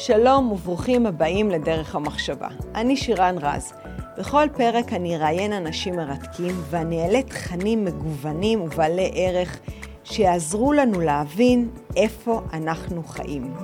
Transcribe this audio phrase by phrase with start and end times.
[0.00, 2.48] שלום וברוכים הבאים לדרך המחשבה.
[2.74, 3.72] אני שירן רז.
[4.18, 9.60] בכל פרק אני אראיין אנשים מרתקים ואני אעלה תכנים מגוונים ובעלי ערך
[10.04, 13.54] שיעזרו לנו להבין איפה אנחנו חיים.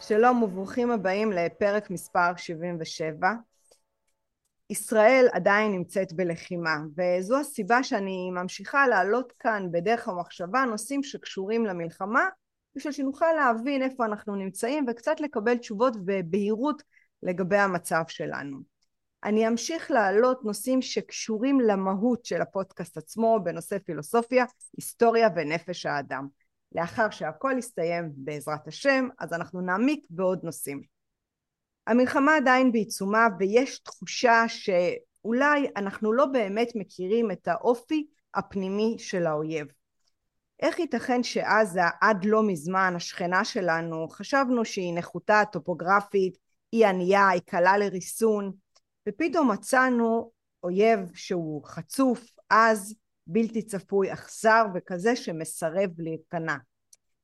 [0.00, 3.32] שלום וברוכים הבאים לפרק מספר 77.
[4.70, 12.28] ישראל עדיין נמצאת בלחימה וזו הסיבה שאני ממשיכה להעלות כאן בדרך המחשבה נושאים שקשורים למלחמה
[12.76, 16.82] בשביל שנוכל להבין איפה אנחנו נמצאים וקצת לקבל תשובות ובהירות
[17.22, 18.58] לגבי המצב שלנו.
[19.24, 24.44] אני אמשיך להעלות נושאים שקשורים למהות של הפודקאסט עצמו בנושא פילוסופיה,
[24.76, 26.28] היסטוריה ונפש האדם.
[26.72, 30.95] לאחר שהכל יסתיים בעזרת השם אז אנחנו נעמיק בעוד נושאים.
[31.86, 39.66] המלחמה עדיין בעיצומה ויש תחושה שאולי אנחנו לא באמת מכירים את האופי הפנימי של האויב.
[40.60, 46.38] איך ייתכן שעזה עד לא מזמן השכנה שלנו חשבנו שהיא נחותה טופוגרפית,
[46.72, 48.52] היא ענייה, היא קלה לריסון
[49.08, 50.30] ופתאום מצאנו
[50.62, 52.94] אויב שהוא חצוף, עז,
[53.26, 56.56] בלתי צפוי, אכזר וכזה שמסרב להיכנע.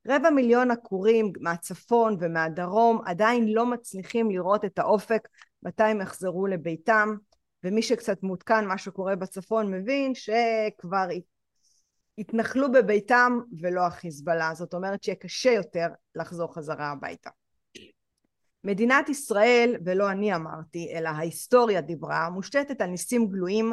[0.08, 5.28] רבע מיליון עקורים מהצפון ומהדרום עדיין לא מצליחים לראות את האופק
[5.62, 7.16] מתי הם יחזרו לביתם
[7.64, 11.08] ומי שקצת מעודכן מה שקורה בצפון מבין שכבר
[12.18, 17.30] התנחלו בביתם ולא החיזבאללה זאת אומרת שיהיה קשה יותר לחזור חזרה הביתה.
[18.64, 23.72] מדינת ישראל ולא אני אמרתי אלא ההיסטוריה דיברה מושתתת על ניסים גלויים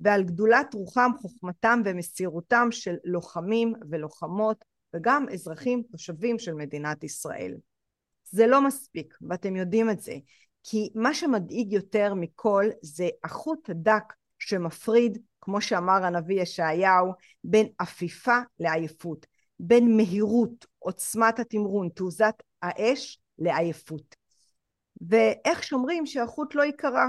[0.00, 7.54] ועל גדולת רוחם חוכמתם ומסירותם של לוחמים ולוחמות וגם אזרחים תושבים של מדינת ישראל.
[8.24, 10.14] זה לא מספיק ואתם יודעים את זה
[10.62, 17.12] כי מה שמדאיג יותר מכל זה החוט הדק שמפריד כמו שאמר הנביא ישעיהו
[17.44, 19.26] בין עפיפה לעייפות
[19.60, 24.16] בין מהירות עוצמת התמרון תעוזת האש לעייפות.
[25.00, 27.06] ואיך שומרים שהחוט לא ייקרע?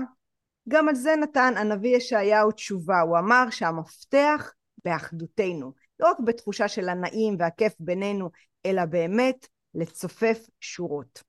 [0.69, 3.01] גם על זה נתן הנביא ישעיהו תשובה.
[3.01, 4.53] הוא אמר שהמפתח
[4.85, 8.29] באחדותנו לא רק בתחושה של הנעים והכיף בינינו,
[8.66, 11.23] אלא באמת לצופף שורות.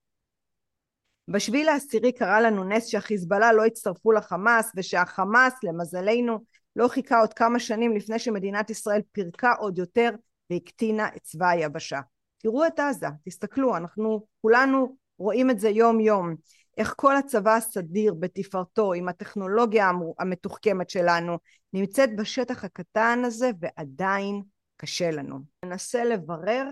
[1.29, 6.39] בשביל העשירי קרה לנו נס שהחיזבאללה לא הצטרפו לחמאס ושהחמאס למזלנו
[6.77, 10.11] לא חיכה עוד כמה שנים לפני שמדינת ישראל פירקה עוד יותר
[10.51, 12.01] והקטינה את צבא היבשה.
[12.39, 16.35] תראו את עזה, תסתכלו, אנחנו כולנו רואים את זה יום יום.
[16.79, 21.39] איך כל הצבא הסדיר בתפארתו עם הטכנולוגיה המתוחכמת שלנו
[21.73, 24.43] נמצאת בשטח הקטן הזה ועדיין
[24.83, 25.39] קשה לנו.
[25.65, 26.69] ננסה לברר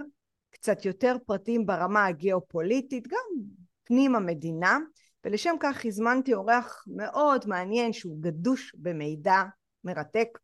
[0.51, 3.45] קצת יותר פרטים ברמה הגיאופוליטית, גם
[3.85, 4.79] פנים המדינה,
[5.25, 9.43] ולשם כך הזמנתי אורח מאוד מעניין שהוא גדוש במידע
[9.85, 10.39] מרתק.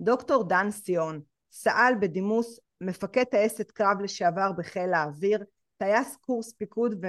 [0.00, 1.20] דוקטור דן סיון,
[1.52, 5.44] סא"ל בדימוס, מפקד טייסת קרב לשעבר בחיל האוויר,
[5.78, 7.04] טייס קורס פיקוד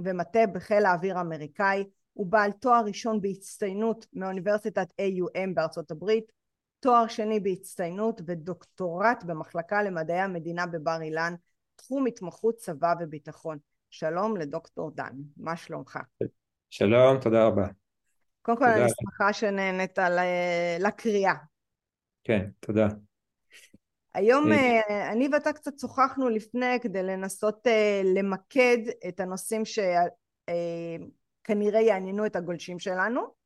[0.00, 6.41] ומטה בחיל האוויר האמריקאי, הוא בעל תואר ראשון בהצטיינות מאוניברסיטת AUM בארצות הברית,
[6.82, 11.34] תואר שני בהצטיינות ודוקטורט במחלקה למדעי המדינה בבר אילן,
[11.76, 13.58] תחום התמחות צבא וביטחון.
[13.90, 15.98] שלום לדוקטור דן, מה שלומך?
[16.70, 17.66] שלום, תודה רבה.
[18.42, 19.98] קודם כל אני שמחה שנהנית
[20.80, 21.34] לקריאה.
[22.24, 22.88] כן, תודה.
[24.14, 28.78] היום אה, אה, אני ואתה קצת שוחחנו לפני כדי לנסות אה, למקד
[29.08, 29.62] את הנושאים
[31.44, 33.41] שכנראה יעניינו את הגולשים שלנו.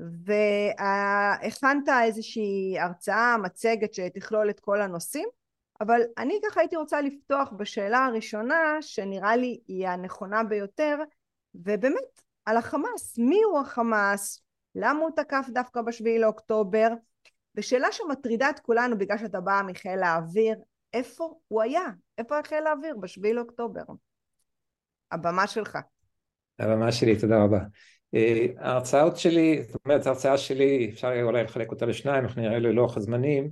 [0.00, 5.28] והכנת איזושהי הרצאה, מצגת שתכלול את כל הנושאים,
[5.80, 10.98] אבל אני ככה הייתי רוצה לפתוח בשאלה הראשונה שנראה לי היא הנכונה ביותר,
[11.54, 14.40] ובאמת על החמאס, מי הוא החמאס,
[14.74, 16.88] למה הוא תקף דווקא בשביעי לאוקטובר,
[17.54, 20.56] ושאלה שמטרידה את כולנו בגלל שאתה בא מחיל האוויר,
[20.92, 21.84] איפה הוא היה?
[22.18, 23.82] איפה היה חיל האוויר בשביעי לאוקטובר?
[25.12, 25.78] הבמה שלך.
[26.58, 27.58] הבמה שלי, תודה רבה.
[28.14, 32.96] אה, ההרצאות שלי, זאת אומרת ההרצאה שלי, אפשר אולי לחלק אותה לשניים, אנחנו נראה ללוח
[32.96, 33.50] הזמנים,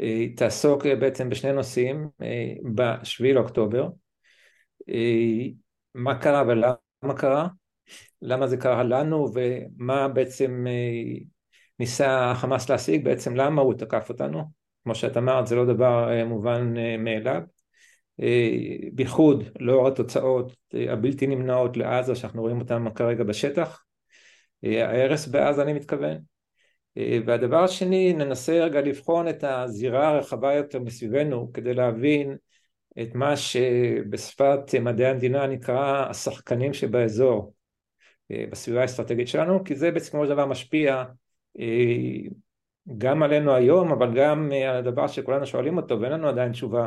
[0.00, 3.88] אה, תעסוק בעצם בשני נושאים, אה, בשביעי לאוקטובר,
[5.94, 7.48] מה קרה ולמה קרה,
[8.22, 9.28] למה זה קרה לנו?
[9.34, 10.64] ומה בעצם
[11.78, 14.44] ניסה החמאס להשיג, בעצם למה הוא תקף אותנו,
[14.84, 17.42] כמו שאת אמרת זה לא דבר מובן מאליו,
[18.92, 23.84] בייחוד לאור התוצאות הבלתי נמנעות לעזה שאנחנו רואים אותן כרגע בשטח,
[24.62, 26.18] ההרס בעזה אני מתכוון.
[26.96, 32.36] והדבר השני, ננסה רגע לבחון את הזירה הרחבה יותר מסביבנו כדי להבין
[33.02, 37.54] את מה שבשפת מדעי המדינה נקרא השחקנים שבאזור
[38.32, 41.04] בסביבה האסטרטגית שלנו, כי זה בעצם כמו דבר משפיע
[42.98, 46.86] גם עלינו היום, אבל גם על הדבר שכולנו שואלים אותו, ואין לנו עדיין תשובה,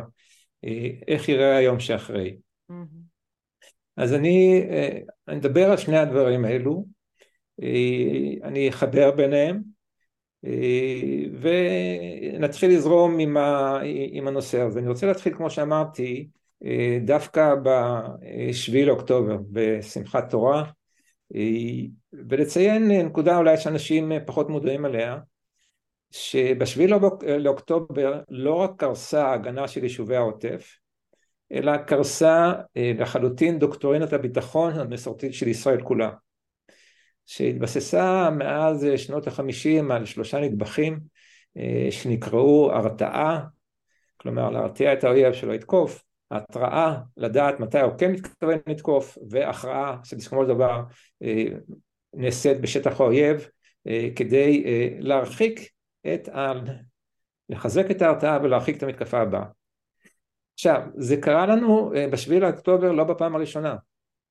[1.08, 2.36] איך יראה היום שאחרי.
[3.96, 4.62] אז אני,
[5.28, 6.84] אני אדבר על שני הדברים האלו,
[8.42, 9.62] אני אחבר ביניהם,
[11.40, 13.78] ונתחיל לזרום עם, ה,
[14.10, 14.78] עם הנושא הזה.
[14.80, 16.28] אני רוצה להתחיל, כמו שאמרתי,
[17.04, 20.64] דווקא בשביעי לאוקטובר, בשמחת תורה,
[22.28, 25.18] ולציין נקודה אולי שאנשים פחות מודעים עליה,
[26.10, 26.88] שבשביעי
[27.38, 30.78] לאוקטובר לא רק קרסה ההגנה של יישובי העוטף,
[31.52, 36.10] אלא קרסה לחלוטין דוקטורינת הביטחון המסורתית של ישראל כולה.
[37.26, 41.00] שהתבססה מאז שנות החמישים על שלושה נדבכים
[41.56, 43.44] אה, שנקראו הרתעה,
[44.16, 50.42] כלומר להרתיע את האויב שלא יתקוף, התראה, לדעת מתי הוא כן מתכוון לתקוף, והכרעה שבסיכומו
[50.42, 50.82] של דבר
[51.22, 51.44] אה,
[52.14, 53.48] נעשית בשטח האויב
[53.86, 54.64] אה, כדי
[54.98, 55.68] להרחיק
[56.14, 56.52] את ה...
[57.48, 59.44] לחזק את ההרתעה ולהרחיק את המתקפה הבאה.
[60.54, 63.76] עכשיו, זה קרה לנו בשביעי לאוקטובר לא בפעם הראשונה,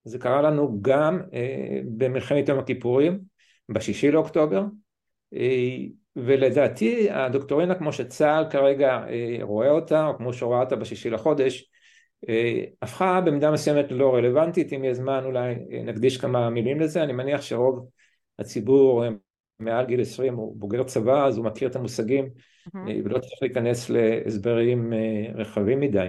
[0.06, 3.20] זה קרה לנו גם אה, במלחמת יום הכיפורים,
[3.70, 4.64] בשישי לאוקטובר,
[5.34, 5.78] אה,
[6.16, 11.72] ולדעתי הדוקטורינה כמו שצה"ל כרגע אה, רואה אותה, או כמו שרואה אותה בשישי לחודש,
[12.82, 15.56] הפכה במידה מסוימת לא רלוונטית, אם יהיה זמן אולי
[15.86, 17.88] נקדיש כמה מילים לזה, אני מניח שרוב
[18.40, 19.04] הציבור
[19.60, 22.78] מעל גיל 20 הוא בוגר צבא, אז הוא מכיר את המושגים, mm-hmm.
[23.06, 24.94] ולא צריך להיכנס להסברים
[25.36, 26.08] רחבים מדי.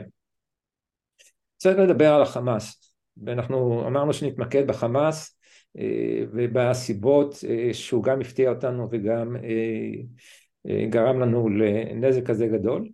[1.56, 2.86] צריך לדבר על החמאס.
[3.24, 5.38] ואנחנו אמרנו שנתמקד בחמאס
[5.78, 12.88] אה, ובסיבות אה, שהוא גם הפתיע אותנו וגם אה, גרם לנו לנזק כזה גדול.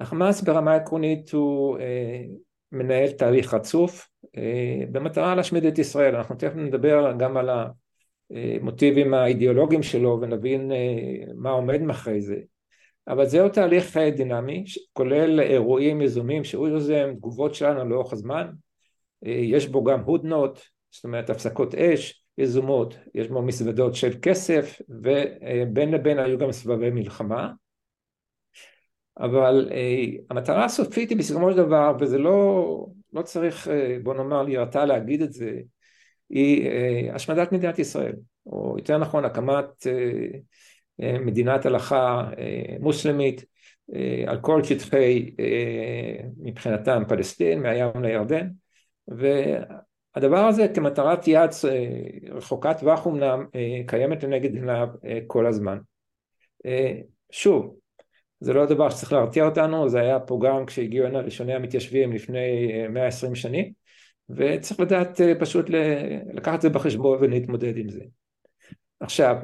[0.00, 1.78] החמאס ברמה עקרונית הוא
[2.72, 4.08] מנהל תהליך רצוף
[4.92, 6.16] במטרה להשמיד את ישראל.
[6.16, 7.50] אנחנו תכף נדבר גם על
[8.32, 10.70] המוטיבים האידיאולוגיים שלו ונבין
[11.36, 12.36] מה עומד מאחורי זה.
[13.08, 18.50] אבל זהו תהליך דינמי, כולל אירועים יזומים שהוא יוזם, תגובות שלנו לאורך הזמן,
[19.22, 25.90] יש בו גם הודנות, זאת אומרת הפסקות אש יזומות, יש בו מזוודות של כסף ובין
[25.90, 27.52] לבין היו גם סבבי מלחמה
[29.18, 34.42] אבל אה, המטרה הסופית היא בסיכומו של דבר וזה לא, לא צריך אה, בוא נאמר
[34.42, 35.60] להירתע להגיד את זה
[36.32, 38.12] היא אה, השמדת מדינת ישראל
[38.46, 39.86] או יותר נכון הקמת
[40.98, 42.30] מדינת הלכה
[42.80, 43.44] מוסלמית
[44.26, 45.30] על כל שטחי
[46.36, 48.48] מבחינתם פלסטין מהים לירדן
[49.08, 55.78] והדבר הזה כמטרת יעד אה, רחוקת טווח אמנם אה, קיימת לנגד עיניו אה, כל הזמן.
[57.30, 57.76] שוב,
[58.40, 62.70] זה לא דבר שצריך להרתיע אותנו, זה היה פה גם כשהגיעו הנה ראשוני המתיישבים לפני
[62.88, 63.72] 120 שנים,
[64.36, 65.66] וצריך לדעת פשוט
[66.34, 68.04] לקחת את זה בחשבון ולהתמודד עם זה.
[69.00, 69.36] עכשיו,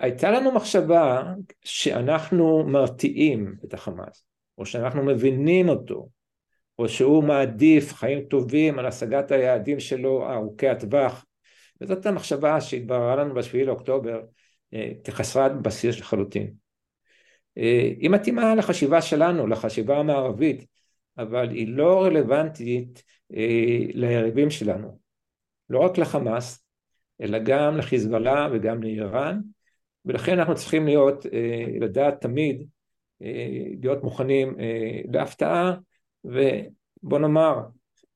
[0.00, 1.22] הייתה לנו מחשבה
[1.64, 4.26] שאנחנו מרתיעים את החמאס,
[4.58, 6.08] או שאנחנו מבינים אותו,
[6.78, 11.24] או שהוא מעדיף חיים טובים על השגת היעדים שלו ארוכי הטווח
[11.80, 14.20] וזאת המחשבה שהתבררה לנו בשביעי לאוקטובר
[14.74, 16.52] אה, כחסרת בסיס לחלוטין.
[17.58, 20.66] אה, היא מתאימה לחשיבה שלנו, לחשיבה המערבית,
[21.18, 23.13] אבל היא לא רלוונטית אה,
[23.94, 24.98] ליריבים שלנו,
[25.70, 26.64] לא רק לחמאס,
[27.20, 29.40] אלא גם לחיזבאללה וגם לאיראן,
[30.04, 31.26] ולכן אנחנו צריכים להיות,
[31.80, 32.66] לדעת תמיד,
[33.80, 34.56] להיות מוכנים
[35.12, 35.74] להפתעה
[36.24, 37.60] ובוא נאמר,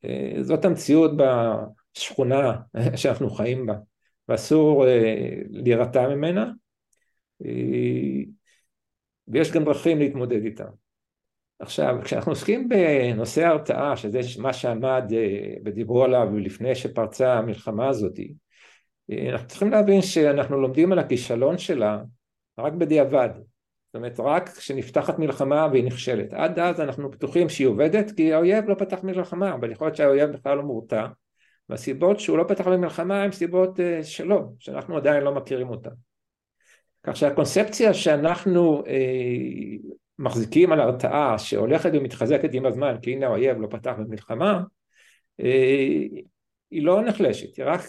[0.05, 2.61] אה, זאת המציאות בשכונה
[2.97, 3.75] שאנחנו חיים בה,
[4.29, 6.51] ואסור אה, להירתע ממנה,
[7.45, 8.23] אה,
[9.29, 10.65] ויש גם דרכים להתמודד איתה.
[11.59, 15.13] עכשיו, כשאנחנו עוסקים בנושא ההרתעה, שזה מה שעמד
[15.65, 18.19] ודיברו עליו לפני שפרצה המלחמה הזאת,
[19.29, 22.03] אנחנו צריכים להבין שאנחנו לומדים על הכישלון שלה
[22.59, 23.31] רק בדיעבד.
[23.35, 26.33] זאת אומרת רק כשנפתחת מלחמה והיא נכשלת.
[26.33, 30.31] עד אז אנחנו בטוחים שהיא עובדת כי האויב לא פתח מלחמה אבל יכול להיות שהאויב
[30.31, 31.07] בכלל לא מורתע.
[31.69, 35.91] והסיבות שהוא לא פתח במלחמה הן סיבות אה, שלו שאנחנו עדיין לא מכירים אותן
[37.03, 43.67] כך שהקונספציה שאנחנו אה, מחזיקים על הרתעה שהולכת ומתחזקת עם הזמן כי הנה האויב לא
[43.71, 44.63] פתח במלחמה
[45.41, 46.05] אה,
[46.71, 47.81] היא לא נחלשת, היא רק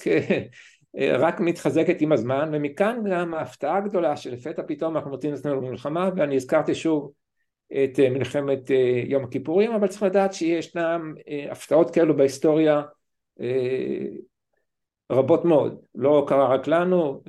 [0.98, 5.62] אה, רק מתחזקת עם הזמן ומכאן גם ההפתעה הגדולה שלפתע פתאום אנחנו מוצאים את עצמנו
[5.62, 7.12] במלחמה ואני הזכרתי שוב
[7.68, 8.70] את אה, מלחמת
[9.06, 11.14] יום הכיפורים אבל צריך לדעת שישנם
[11.52, 12.82] הפתעות כאלו בהיסטוריה
[15.12, 15.80] רבות מאוד.
[15.96, 17.22] לא קרה רק לנו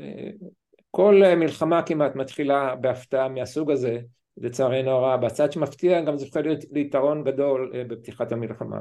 [0.90, 3.98] כל מלחמה כמעט מתחילה בהפתעה מהסוג הזה
[4.36, 8.78] לצערנו הרב בצד שמפתיע גם זה יכול להיות ליתרון גדול בפתיחת המלחמה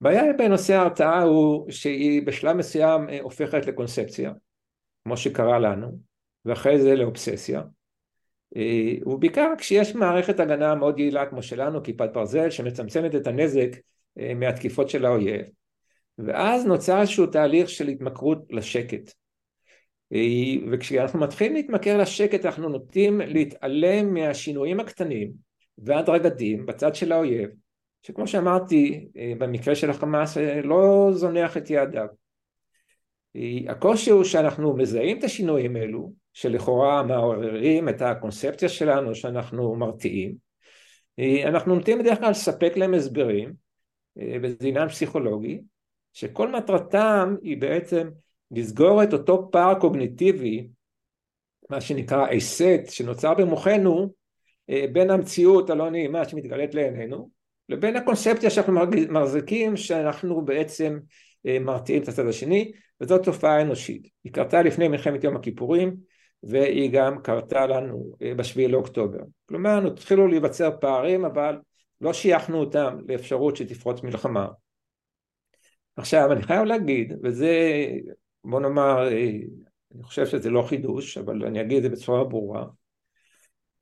[0.00, 4.32] הבעיה בנושא ההרתעה הוא שהיא בשלב מסוים אה, הופכת לקונספציה,
[5.04, 5.98] כמו שקרה לנו,
[6.44, 7.62] ואחרי זה לאובססיה,
[9.06, 13.68] ובעיקר כשיש מערכת הגנה מאוד יעילה כמו שלנו, כיפת ברזל, שמצמצמת את הנזק
[14.16, 15.46] מהתקיפות של האויב.
[16.18, 19.12] ואז נוצר איזשהו תהליך של התמכרות לשקט.
[20.72, 25.32] וכשאנחנו מתחילים להתמכר לשקט אנחנו נוטים להתעלם מהשינויים הקטנים
[25.78, 27.50] וההדרגתיים בצד של האויב
[28.02, 32.06] שכמו שאמרתי במקרה של החמאס לא זונח את יעדיו.
[33.68, 40.34] הקושי הוא שאנחנו מזהים את השינויים האלו שלכאורה מעוררים את הקונספציה שלנו שאנחנו מרתיעים
[41.44, 43.52] אנחנו נוטים בדרך כלל לספק להם הסברים
[44.42, 45.60] וזה פסיכולוגי
[46.12, 48.08] שכל מטרתם היא בעצם
[48.52, 50.68] לסגור את אותו פער קוגניטיבי,
[51.70, 54.12] מה שנקרא הסט שנוצר במוחנו,
[54.70, 57.30] אה, בין המציאות הלא נעימה שמתגלית לעינינו,
[57.68, 60.98] לבין הקונספציה שאנחנו מחזיקים שאנחנו בעצם
[61.46, 64.08] אה, מרתיעים את הצד השני, וזאת תופעה אנושית.
[64.24, 65.96] היא קרתה לפני מלחמת יום הכיפורים,
[66.42, 69.20] והיא גם קרתה לנו אה, בשביעי לאוקטובר.
[69.46, 71.58] כלומר, התחילו להיווצר פערים, אבל
[72.00, 74.48] לא שייכנו אותם לאפשרות שתפרוץ מלחמה.
[75.96, 77.86] עכשיו, אני חייב להגיד, וזה
[78.44, 79.30] בוא נאמר, אה,
[79.94, 82.64] אני חושב שזה לא חידוש, אבל אני אגיד את זה בצורה ברורה,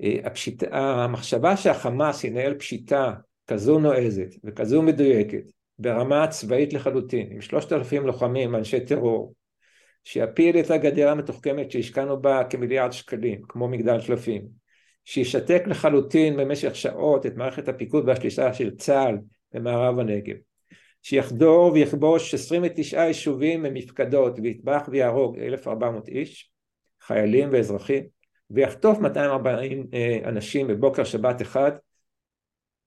[0.02, 0.62] אה, הפשיט...
[0.70, 3.14] המחשבה שהחמאס ינהל פשיטה
[3.46, 5.44] כזו נועזת וכזו מדויקת
[5.78, 9.34] ברמה צבאית לחלוטין, עם שלושת אלפים לוחמים, אנשי טרור,
[10.04, 14.42] שיפיל את הגדר המתוחכמת שהשקענו בה כמיליארד שקלים, כמו מגדל שלפים,
[15.04, 19.18] שישתק לחלוטין במשך שעות את מערכת הפיקוד והשלישה של צה"ל
[19.52, 20.36] במערב הנגב,
[21.02, 26.50] שיחדור ויכבוש 29 יישובים ממפקדות ויטבח ויהרוג 1,400 איש,
[27.00, 28.04] חיילים ואזרחים,
[28.50, 31.72] ויחטוף 240 אה, אנשים בבוקר שבת אחד,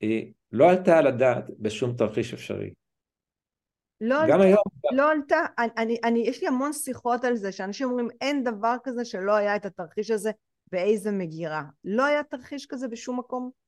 [0.03, 0.19] אה,
[0.51, 2.73] לא עלתה על הדעת בשום תרחיש אפשרי.
[4.01, 4.63] לא גם עלתה, היום.
[4.93, 5.39] לא עלתה,
[5.77, 9.55] אני, אני, יש לי המון שיחות על זה, שאנשים אומרים אין דבר כזה שלא היה
[9.55, 10.31] את התרחיש הזה
[10.71, 11.63] באיזה מגירה.
[11.83, 13.62] לא היה תרחיש כזה בשום מקום?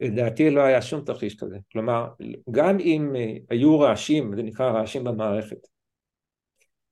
[0.00, 1.58] לדעתי לא היה שום תרחיש כזה.
[1.72, 2.08] כלומר,
[2.50, 5.58] גם אם אה, היו רעשים, זה נקרא רעשים במערכת,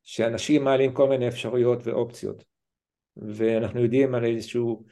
[0.02, 2.44] שאנשים מעלים כל מיני אפשרויות ואופציות,
[3.16, 4.84] ואנחנו יודעים על איזשהו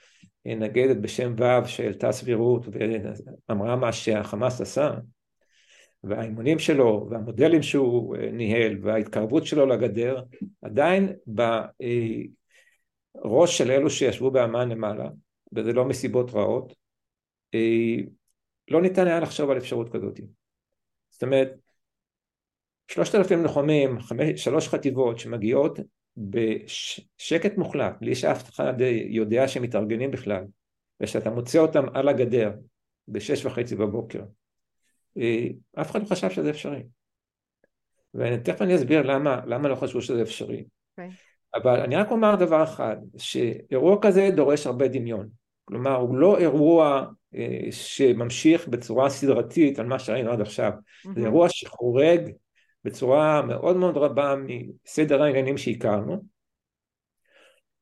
[0.46, 2.66] אה, נגדת בשם ו' שהעלתה סבירות
[3.48, 4.94] ואמרה מה שהחמאס עשה,
[6.04, 10.22] והאימונים שלו והמודלים שהוא אה, ניהל וההתקרבות שלו לגדר,
[10.62, 11.12] עדיין
[13.24, 15.08] בראש של אלו שישבו באמ"ן למעלה,
[15.52, 16.81] וזה לא מסיבות רעות,
[18.70, 20.20] לא ניתן היה לחשוב על אפשרות כזאת.
[21.10, 21.52] זאת אומרת,
[22.88, 23.98] שלושת אלפים לוחמים,
[24.36, 25.78] שלוש חטיבות שמגיעות
[26.16, 28.74] בשקט מוחלט, בלי שאף אחד
[29.08, 30.44] יודע שהם מתארגנים בכלל,
[31.00, 32.52] ושאתה מוצא אותם על הגדר
[33.08, 34.22] בשש וחצי בבוקר,
[35.18, 35.46] אה,
[35.80, 36.82] אף אחד לא חשב שזה אפשרי.
[38.14, 40.60] ותכף אני אסביר למה, למה לא חשבו שזה אפשרי.
[40.60, 40.64] Okay.
[40.98, 41.10] אוקיי.
[41.54, 45.28] אבל אני רק אומר דבר אחד, שאירוע כזה דורש הרבה דמיון.
[45.64, 47.06] כלומר, הוא לא אירוע אה,
[47.70, 50.72] שממשיך בצורה סדרתית על מה שראינו עד עכשיו.
[50.72, 51.08] Mm-hmm.
[51.14, 52.30] זה אירוע שחורג
[52.84, 56.22] בצורה מאוד מאוד רבה מסדר העניינים שהכרנו,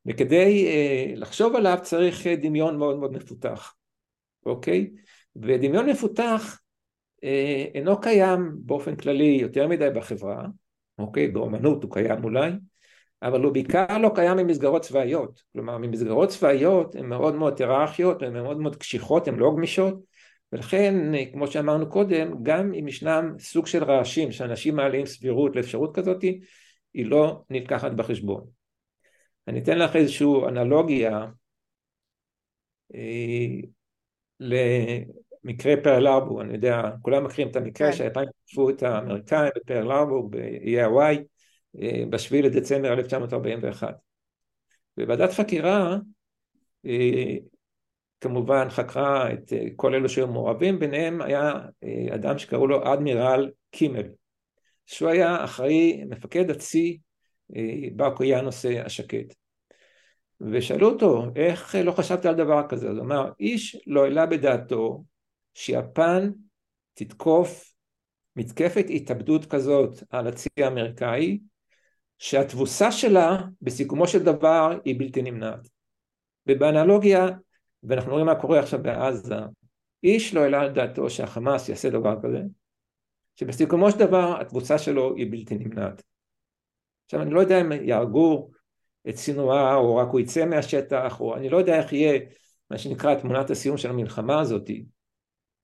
[0.06, 3.74] וכדי uh, לחשוב עליו צריך דמיון מאוד מאוד מפותח,
[4.46, 4.90] אוקיי?
[5.36, 6.60] ודמיון מפותח
[7.16, 7.24] uh,
[7.74, 10.46] אינו קיים באופן כללי יותר מדי בחברה,
[10.98, 11.28] אוקיי?
[11.28, 12.50] באומנות הוא קיים אולי,
[13.22, 18.32] אבל הוא בעיקר לא קיים ממסגרות צבאיות, כלומר ממסגרות צבאיות הן מאוד מאוד היררכיות, הן
[18.32, 20.00] מאוד מאוד קשיחות, הן לא גמישות,
[20.52, 20.94] ולכן
[21.32, 26.22] כמו שאמרנו קודם, גם אם ישנם סוג של רעשים שאנשים מעלים סבירות לאפשרות כזאת,
[26.94, 28.44] היא לא נלקחת בחשבון.
[29.48, 31.26] אני אתן לך איזושהי אנלוגיה
[32.94, 33.46] אה,
[34.40, 37.96] למקרה פרל ארבור, אני יודע, כולם מכירים את המקרה כן.
[37.96, 41.18] שהיפנים תקפו את האמריקאים בפרל ארבור באיי הוואי,
[41.78, 43.94] אה, בשביעי לדצמבר 1941.
[44.98, 45.96] וועדת חקירה
[46.86, 47.36] אה,
[48.20, 51.52] כמובן חקרה את אה, כל אלו שהיו מעורבים, ביניהם היה
[52.14, 54.08] אדם שקראו לו אדמירל קימל,
[54.86, 56.98] שהוא היה אחראי, מפקד הצי
[57.96, 59.34] באוקיינוס השקט.
[60.40, 62.90] ושאלו אותו, איך לא חשבת על דבר כזה?
[62.90, 65.04] אז הוא אמר, איש לא העלה בדעתו
[65.54, 66.30] שיפן
[66.94, 67.74] תתקוף
[68.36, 71.38] מתקפת התאבדות כזאת על הצי האמריקאי
[72.20, 75.68] שהתבוסה שלה בסיכומו של דבר היא בלתי נמנעת.
[76.46, 77.26] ובאנלוגיה,
[77.82, 79.34] ואנחנו רואים מה קורה עכשיו בעזה,
[80.02, 82.42] איש לא העלה על דעתו שהחמאס יעשה דבר כזה,
[83.36, 86.02] שבסיכומו של דבר התבוסה שלו היא בלתי נמנעת.
[87.04, 88.50] עכשיו אני לא יודע אם יהרגו
[89.08, 92.20] את סינואר או רק הוא יצא מהשטח או אני לא יודע איך יהיה
[92.70, 94.70] מה שנקרא תמונת הסיום של המלחמה הזאת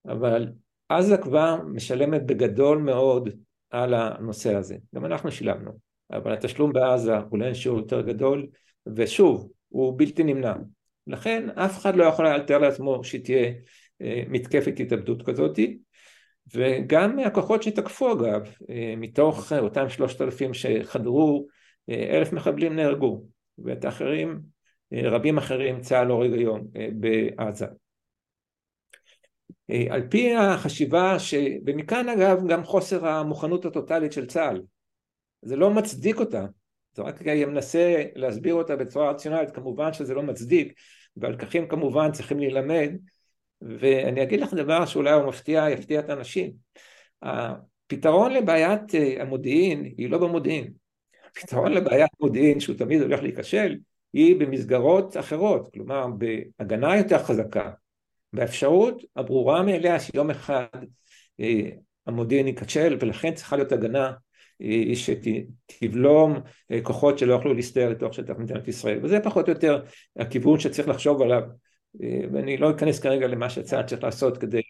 [0.09, 0.53] אבל
[0.89, 3.29] עזה כבר משלמת בגדול מאוד
[3.71, 8.47] על הנושא הזה גם אנחנו שילמנו אבל התשלום בעזה הוא לאין שיעור יותר גדול,
[8.97, 10.55] ושוב, הוא בלתי נמנע.
[11.07, 13.53] לכן אף אחד לא יכול היה לתאר לעצמו שתהיה
[14.29, 15.79] מתקפת התאבדות כזאתי
[16.55, 18.43] וגם הכוחות שתקפו אגב,
[18.97, 21.47] מתוך אותם שלושת אלפים שחדרו,
[21.89, 23.25] אלף מחבלים נהרגו,
[23.59, 24.41] ואת האחרים,
[24.93, 27.67] רבים אחרים צה"ל הורג היום בעזה.
[29.91, 31.35] על פי החשיבה, ש...
[31.67, 34.63] ומכאן אגב גם חוסר המוכנות הטוטלית של צה"ל,
[35.43, 36.47] זה לא מצדיק אותה,
[36.95, 40.73] זה רק מנסה להסביר אותה בצורה רציונלית, כמובן שזה לא מצדיק,
[41.17, 42.91] והלקחים כמובן צריכים להילמד,
[43.61, 46.53] ואני אגיד לך דבר שאולי הוא מפתיע, יפתיע את האנשים.
[47.23, 50.73] הפתרון לבעיית אה, המודיעין היא לא במודיעין.
[51.31, 53.77] הפתרון לבעיית מודיעין שהוא תמיד הולך להיכשל
[54.13, 57.71] היא במסגרות אחרות, כלומר בהגנה יותר חזקה,
[58.33, 60.67] באפשרות הברורה מאליה שיום אחד
[61.41, 61.71] אה,
[62.07, 64.13] המודיעין ייכשל ולכן צריכה להיות הגנה
[64.63, 66.41] אה, שתבלום
[66.83, 69.83] כוחות שלא יוכלו להסתער לתוך שטח מדינת ישראל וזה פחות או יותר
[70.17, 71.43] הכיוון שצריך לחשוב עליו
[72.03, 74.63] אה, ואני לא אכנס כרגע למה שצה"ל צריך לעשות כדי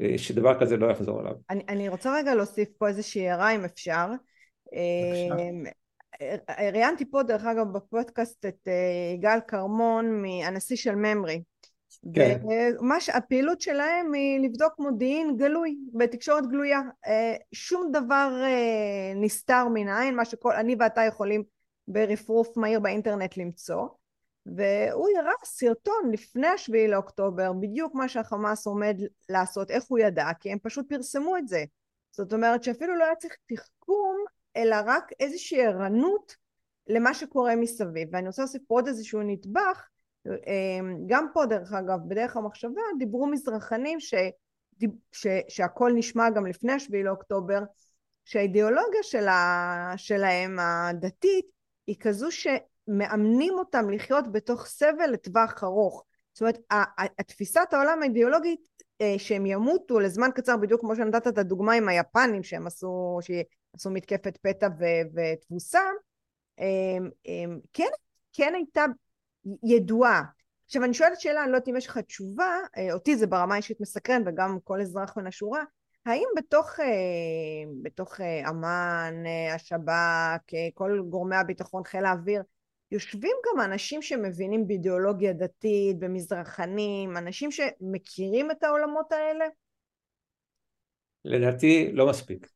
[0.00, 1.32] אה, שדבר כזה לא יחזור עליו.
[1.50, 4.06] אני, אני רוצה רגע להוסיף פה איזושהי הערה אם אפשר.
[4.74, 5.48] אה,
[6.72, 8.68] ראיינתי פה דרך אגב בפודקאסט את
[9.14, 11.42] יגאל כרמון מהנשיא של ממרי.
[12.14, 12.40] כן.
[12.90, 16.80] והפעילות שלהם היא לבדוק מודיעין גלוי, בתקשורת גלויה.
[17.52, 18.42] שום דבר
[19.16, 21.42] נסתר מן העין, מה שאני ואתה יכולים
[21.88, 23.86] ברפרוף מהיר באינטרנט למצוא.
[24.46, 28.96] והוא הראה סרטון לפני השביעי לאוקטובר, בדיוק מה שהחמאס עומד
[29.28, 31.64] לעשות, איך הוא ידע, כי הם פשוט פרסמו את זה.
[32.12, 34.24] זאת אומרת שאפילו לא היה צריך תחכום,
[34.56, 36.36] אלא רק איזושהי ערנות
[36.86, 38.08] למה שקורה מסביב.
[38.12, 39.88] ואני רוצה להוסיף עוד איזשהו נדבך,
[41.06, 44.14] גם פה דרך אגב, בדרך המחשבה, דיברו מזרחנים ש,
[45.12, 47.62] ש, שהכל נשמע גם לפני השביעי לאוקטובר,
[48.24, 51.46] שהאידיאולוגיה שלה, שלהם הדתית
[51.86, 52.46] היא כזו ש...
[52.88, 56.04] מאמנים אותם לחיות בתוך סבל לטווח ארוך.
[56.32, 56.58] זאת אומרת,
[57.18, 58.60] התפיסת העולם האידיאולוגית
[59.00, 63.90] אה, שהם ימותו לזמן קצר, בדיוק כמו שנתת את הדוגמה עם היפנים שהם עשו, שעשו
[63.90, 64.68] מתקפת פתע
[65.14, 65.80] ותבוסה,
[67.72, 67.88] כן,
[68.32, 68.84] כן הייתה
[69.62, 70.22] ידועה.
[70.66, 73.56] עכשיו אני שואלת שאלה, אני לא יודעת אם יש לך תשובה, אה, אותי זה ברמה
[73.56, 75.64] אישית מסקרן וגם כל אזרח מן השורה,
[76.06, 76.86] האם בתוך, אה,
[77.82, 79.14] בתוך אמ"ן,
[79.54, 82.42] השב"כ, כל גורמי הביטחון, חיל האוויר,
[82.90, 89.44] יושבים גם אנשים שמבינים באידיאולוגיה דתית, במזרחנים, אנשים שמכירים את העולמות האלה?
[91.24, 92.48] לדעתי לא מספיק.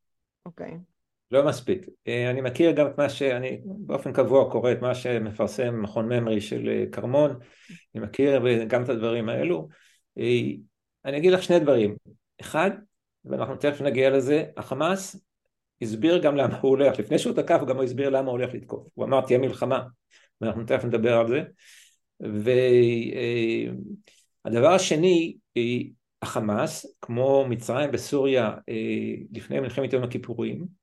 [0.46, 0.70] אוקיי.
[0.70, 0.97] Okay.
[1.30, 1.86] לא מספיק.
[2.08, 6.40] אה, אני מכיר גם את מה שאני באופן קבוע קורא את מה שמפרסם מכון ממרי
[6.40, 7.30] של אה, כרמון,
[7.94, 9.68] אני מכיר גם את הדברים האלו.
[10.18, 10.40] אה,
[11.04, 11.96] אני אגיד לך שני דברים.
[12.40, 12.70] אחד,
[13.24, 15.16] ואנחנו תכף נגיע לזה, החמאס
[15.82, 18.88] הסביר גם למה הוא הולך, לפני שהוא תקף גם הוא הסביר למה הוא הולך לתקוף,
[18.94, 19.82] הוא אמר תהיה מלחמה,
[20.40, 21.42] ואנחנו תכף נדבר על זה.
[24.44, 25.36] והדבר השני,
[26.22, 28.54] החמאס, כמו מצרים וסוריה
[29.32, 30.77] לפני מלחמת יום הכיפורים,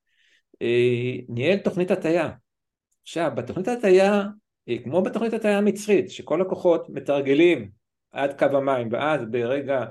[1.29, 2.29] ניהל תוכנית הטיה.
[3.03, 4.23] עכשיו, בתוכנית הטיה,
[4.69, 7.69] אה, כמו בתוכנית הטיה המצרית, שכל הכוחות מתרגלים
[8.11, 9.85] עד קו המים, ואז ברגע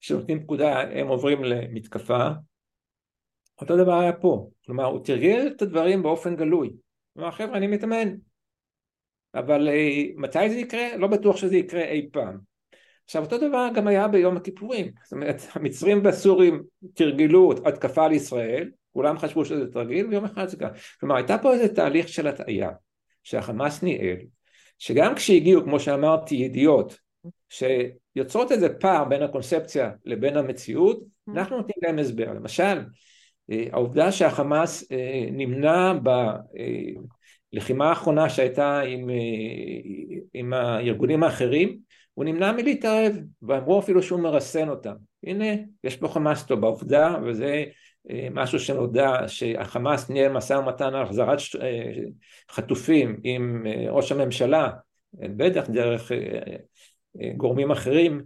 [0.00, 2.28] שנותנים פקודה הם עוברים למתקפה,
[3.60, 4.50] אותו דבר היה פה.
[4.66, 6.76] כלומר, הוא תרגל את הדברים באופן גלוי.
[7.14, 8.14] כלומר, חבר'ה, אני מתאמן,
[9.34, 10.96] אבל אה, מתי זה יקרה?
[10.96, 12.38] לא בטוח שזה יקרה אי פעם.
[13.04, 16.62] עכשיו אותו דבר גם היה ביום הכיפורים, זאת אומרת המצרים והסורים
[16.94, 20.70] תרגלו התקפה על ישראל, כולם חשבו שזה תרגיל ויום אחד זה קרה,
[21.00, 22.70] כלומר הייתה פה איזה תהליך של הטעיה
[23.22, 24.16] שהחמאס ניהל,
[24.78, 26.98] שגם כשהגיעו כמו שאמרתי ידיעות
[27.48, 32.84] שיוצרות איזה פער בין הקונספציה לבין המציאות, אנחנו נותנים להם הסבר, למשל
[33.50, 36.08] אה, העובדה שהחמאס אה, נמנע ב...
[37.52, 39.16] לחימה האחרונה שהייתה עם, אה,
[40.34, 41.78] עם הארגונים האחרים,
[42.14, 44.94] הוא נמנע מלהתערב, ואמרו אפילו שהוא מרסן אותם.
[45.24, 45.44] הנה,
[45.84, 47.64] יש פה חמאס טוב בעובדה, וזה אה,
[48.30, 51.92] משהו שנודע שהחמאס ניהל משא ומתן על החזרת אה,
[52.50, 54.70] חטופים עם ראש הממשלה,
[55.12, 56.12] בטח דרך
[57.36, 58.22] גורמים אחרים,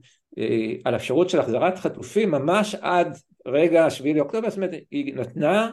[0.84, 3.16] על אפשרות של החזרת חטופים ממש עד
[3.46, 5.70] רגע השביעי לאוקטובר, זאת אומרת, היא נתנה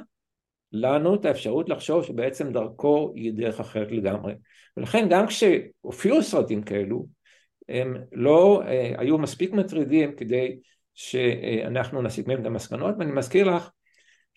[0.71, 4.33] לנו את האפשרות לחשוב שבעצם דרכו היא דרך אחרת לגמרי.
[4.77, 7.05] ולכן גם כשהופיעו סרטים כאלו,
[7.69, 10.59] הם לא אה, היו מספיק מטרידים כדי
[10.93, 13.69] שאנחנו נסיק מהם את המסקנות, ואני מזכיר לך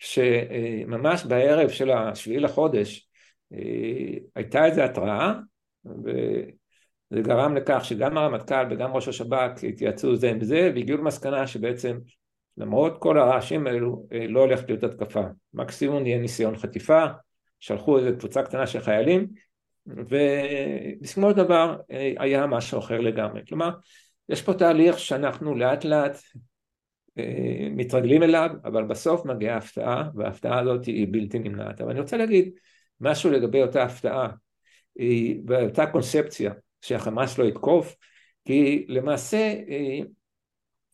[0.03, 3.07] שממש בערב של השביעי לחודש
[3.53, 5.33] אה, הייתה איזו התראה,
[5.85, 11.97] וזה גרם לכך שגם הרמטכ"ל וגם ראש השב"כ התייעצו זה עם זה, והגיעו למסקנה שבעצם
[12.57, 17.05] למרות כל הרעשים האלו אה, לא הולכת להיות התקפה, מקסימום יהיה ניסיון חטיפה,
[17.59, 19.27] שלחו איזו קבוצה קטנה של חיילים
[19.87, 21.77] ובסיכומו של דבר
[22.17, 23.41] היה משהו אחר לגמרי.
[23.47, 23.69] כלומר,
[24.29, 26.17] יש פה תהליך שאנחנו לאט לאט
[27.71, 31.81] מתרגלים אליו, אבל בסוף מגיעה הפתעה, וההפתעה הזאת היא בלתי נמנעת.
[31.81, 32.49] אבל אני רוצה להגיד
[33.01, 34.29] משהו לגבי אותה הפתעה,
[35.47, 37.95] ואותה קונספציה שהחמאס לא יתקוף,
[38.45, 39.53] כי למעשה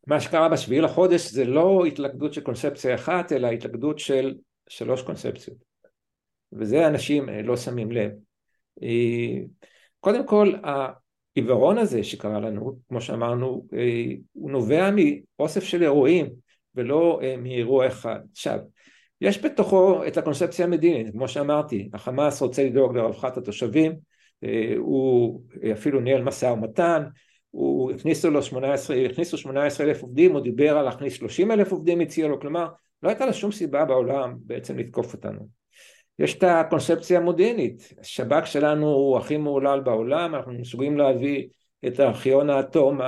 [0.07, 4.35] מה שקרה בשביעי לחודש זה לא התלכדות של קונספציה אחת, אלא התלכדות של
[4.69, 5.57] שלוש קונספציות.
[6.53, 8.11] וזה אנשים לא שמים לב.
[9.99, 10.53] קודם כל,
[11.39, 13.65] העיוורון הזה שקרה לנו, כמו שאמרנו,
[14.33, 16.25] הוא נובע מאוסף של אירועים
[16.75, 18.19] ולא מאירוע אחד.
[18.31, 18.59] עכשיו,
[19.21, 23.91] יש בתוכו את הקונספציה המדינית, כמו שאמרתי, החמאס רוצה לדאוג לרווחת התושבים,
[24.77, 27.03] הוא אפילו ניהל משא ומתן,
[27.51, 31.99] הוא הכניסו לו 18, הכניסו 18 אלף עובדים, הוא דיבר על להכניס 30 אלף עובדים
[31.99, 32.67] הציע לו, כלומר
[33.03, 35.58] לא הייתה לו שום סיבה בעולם בעצם לתקוף אותנו.
[36.19, 41.47] יש את הקונספציה המודיעינית, השב"כ שלנו הוא הכי מהולל בעולם, אנחנו מסוגלים להביא
[41.87, 42.99] את ארכיון האטום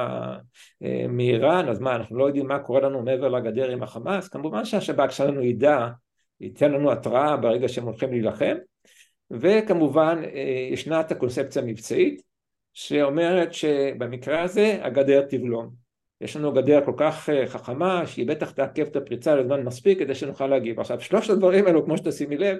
[1.09, 4.27] מאיראן, אז מה, אנחנו לא יודעים מה קורה לנו מעבר לגדר עם החמאס?
[4.27, 5.87] כמובן שהשב"כ שלנו ידע,
[6.41, 8.55] ייתן לנו התראה ברגע שהם הולכים להילחם,
[9.31, 12.21] וכמובן אה, ישנה את הקונספציה המבצעית,
[12.73, 15.69] שאומרת שבמקרה הזה הגדר תבלום.
[16.21, 20.15] יש לנו גדר כל כך אה, חכמה שהיא בטח תעכב את הפריצה לזמן מספיק כדי
[20.15, 20.79] שנוכל להגיב.
[20.79, 22.57] עכשיו שלושת הדברים האלו כמו שתשימי לב,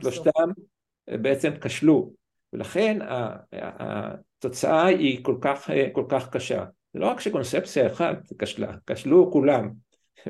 [0.00, 0.50] שלושתם
[1.08, 2.12] אה, בעצם כשלו.
[2.52, 2.98] ולכן
[3.52, 6.64] התוצאה היא כל כך, אה, כל כך קשה.
[6.92, 9.70] זה לא רק שקונספציה אחת כשלה, כשלו כולם.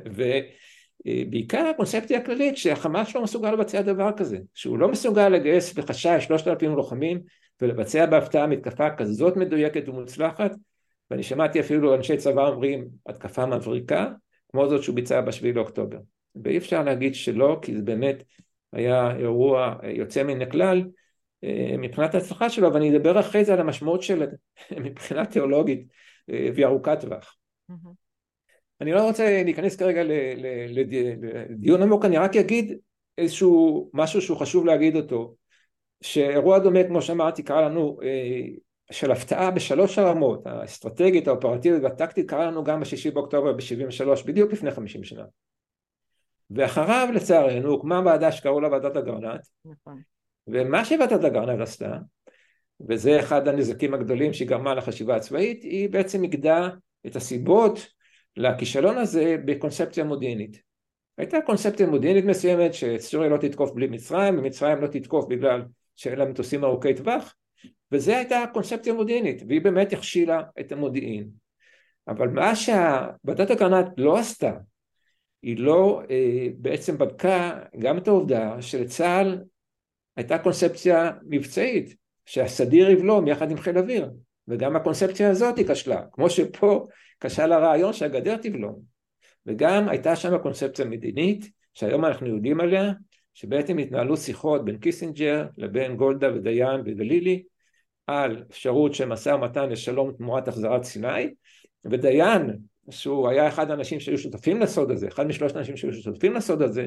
[0.06, 6.48] ובעיקר הקונספציה הכללית שהחמאס לא מסוגל לבצע דבר כזה, שהוא לא מסוגל לגייס בחשאי שלושת
[6.48, 7.20] אלפים לוחמים
[7.60, 10.52] ולבצע בהפתעה מתקפה כזאת מדויקת ומוצלחת.
[11.10, 14.08] ואני שמעתי אפילו אנשי צבא אומרים התקפה מבריקה
[14.48, 15.98] כמו זאת שהוא ביצע בשביעי לאוקטובר.
[16.44, 18.22] ואי אפשר להגיד שלא כי זה באמת
[18.76, 20.84] היה אירוע יוצא מן הכלל
[21.44, 24.26] אה, מבחינת ההצלחה שלו ואני אדבר אחרי זה על המשמעות של
[24.84, 25.88] מבחינה תיאולוגית
[26.30, 27.36] אה, והיא ארוכת טווח
[27.70, 27.90] mm-hmm.
[28.80, 30.02] אני לא רוצה להיכנס כרגע
[30.68, 32.78] לדיון עמוק אני רק אגיד
[33.18, 35.34] איזשהו משהו שהוא חשוב להגיד אותו
[36.00, 38.42] שאירוע דומה כמו שאמרתי קרה לנו אה,
[38.90, 44.70] של הפתעה בשלוש הרמות האסטרטגית האופרטיבית והטקטית קרה לנו גם בשישי באוקטובר ב-73 בדיוק לפני
[44.70, 45.24] חמישים שנה
[46.50, 50.00] ואחריו לצערנו הוקמה ועדה שקראו לה ועדת אגרנט נכון.
[50.46, 51.98] ומה שוועדת אגרנט עשתה
[52.88, 56.68] וזה אחד הנזקים הגדולים שהיא גרמה לחשיבה הצבאית היא בעצם הגדה
[57.06, 57.86] את הסיבות
[58.36, 60.62] לכישלון הזה בקונספציה מודיעינית
[61.18, 65.62] הייתה קונספציה מודיעינית מסוימת שסוריה לא תתקוף בלי מצרים ומצרים לא תתקוף בגלל
[65.96, 67.34] שאין לה מטוסים ארוכי טווח
[67.92, 71.28] וזו הייתה קונספציה מודיעינית והיא באמת הכשילה את המודיעין
[72.08, 74.52] אבל מה שוועדת אגרנט לא עשתה
[75.46, 79.38] היא לא אה, בעצם בדקה גם את העובדה שלצה"ל
[80.16, 84.10] הייתה קונספציה מבצעית שהסדיר יבלום יחד עם חיל אוויר
[84.48, 86.86] וגם הקונספציה הזאת היא כשלה כמו שפה
[87.20, 88.82] כשל הרעיון שהגדר תבלום.
[89.46, 92.92] וגם הייתה שם קונספציה מדינית שהיום אנחנו יודעים עליה
[93.34, 97.42] שבעצם התנהלו שיחות בין קיסינג'ר לבין גולדה ודיין וגלילי
[98.06, 101.34] על אפשרות של משא ומתן לשלום תמורת החזרת סיני
[101.84, 102.56] ודיין
[102.90, 106.86] שהוא היה אחד האנשים שהיו שותפים לסוד הזה, אחד משלושת האנשים שהיו שותפים לסוד הזה,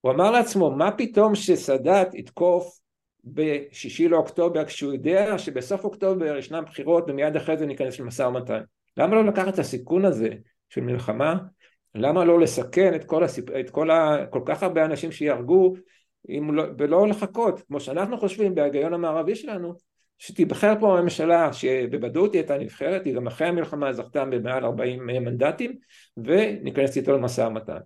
[0.00, 2.78] הוא אמר לעצמו מה פתאום שסאדאת יתקוף
[3.24, 8.60] בשישי לאוקטובר כשהוא יודע שבסוף אוקטובר ישנם בחירות ומיד אחרי זה ניכנס למשא ומתן?
[8.96, 10.28] למה לא לקחת את הסיכון הזה
[10.68, 11.36] של מלחמה?
[11.94, 13.50] למה לא לסכן את כל, הסיפ...
[13.50, 14.26] את כל, ה...
[14.30, 15.74] כל כך הרבה אנשים שיהרגו
[16.28, 16.64] לא...
[16.78, 19.74] ולא לחכות, כמו שאנחנו חושבים בהיגיון המערבי שלנו,
[20.22, 25.76] שתיבחר פה הממשלה שבוודאות היא הייתה נבחרת, היא גם אחרי המלחמה זכתה במעל 40 מנדטים,
[26.16, 27.78] וניכנס איתו למשא ומתן.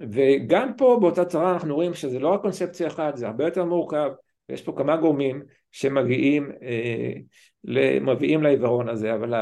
[0.00, 4.10] וגם פה באותה צרה אנחנו רואים שזה לא רק קונספציה אחת, זה הרבה יותר מורכב,
[4.48, 9.34] ויש פה כמה גורמים שמגיעים, אה, מביאים לעיוורון הזה, אבל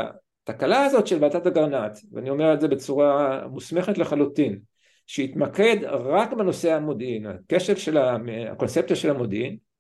[0.46, 4.58] התקלה הזאת של ועדת אגרנט, ואני אומר את זה בצורה מוסמכת לחלוטין,
[5.06, 9.71] שהתמקד רק בנושא המודיעין, הקשב של הקונספציה של המודיעין,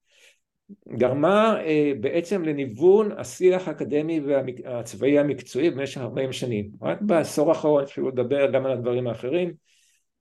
[0.88, 6.70] גרמה אה, בעצם לניוון השיח האקדמי והצבאי המקצועי במשך 40 שנים.
[6.82, 9.52] רק בעשור האחרון אפילו לדבר גם על הדברים האחרים,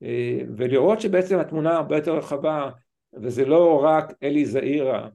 [0.03, 2.69] אה, ולראות שבעצם התמונה הרבה יותר רחבה,
[3.13, 5.07] וזה לא רק אלי זעירה,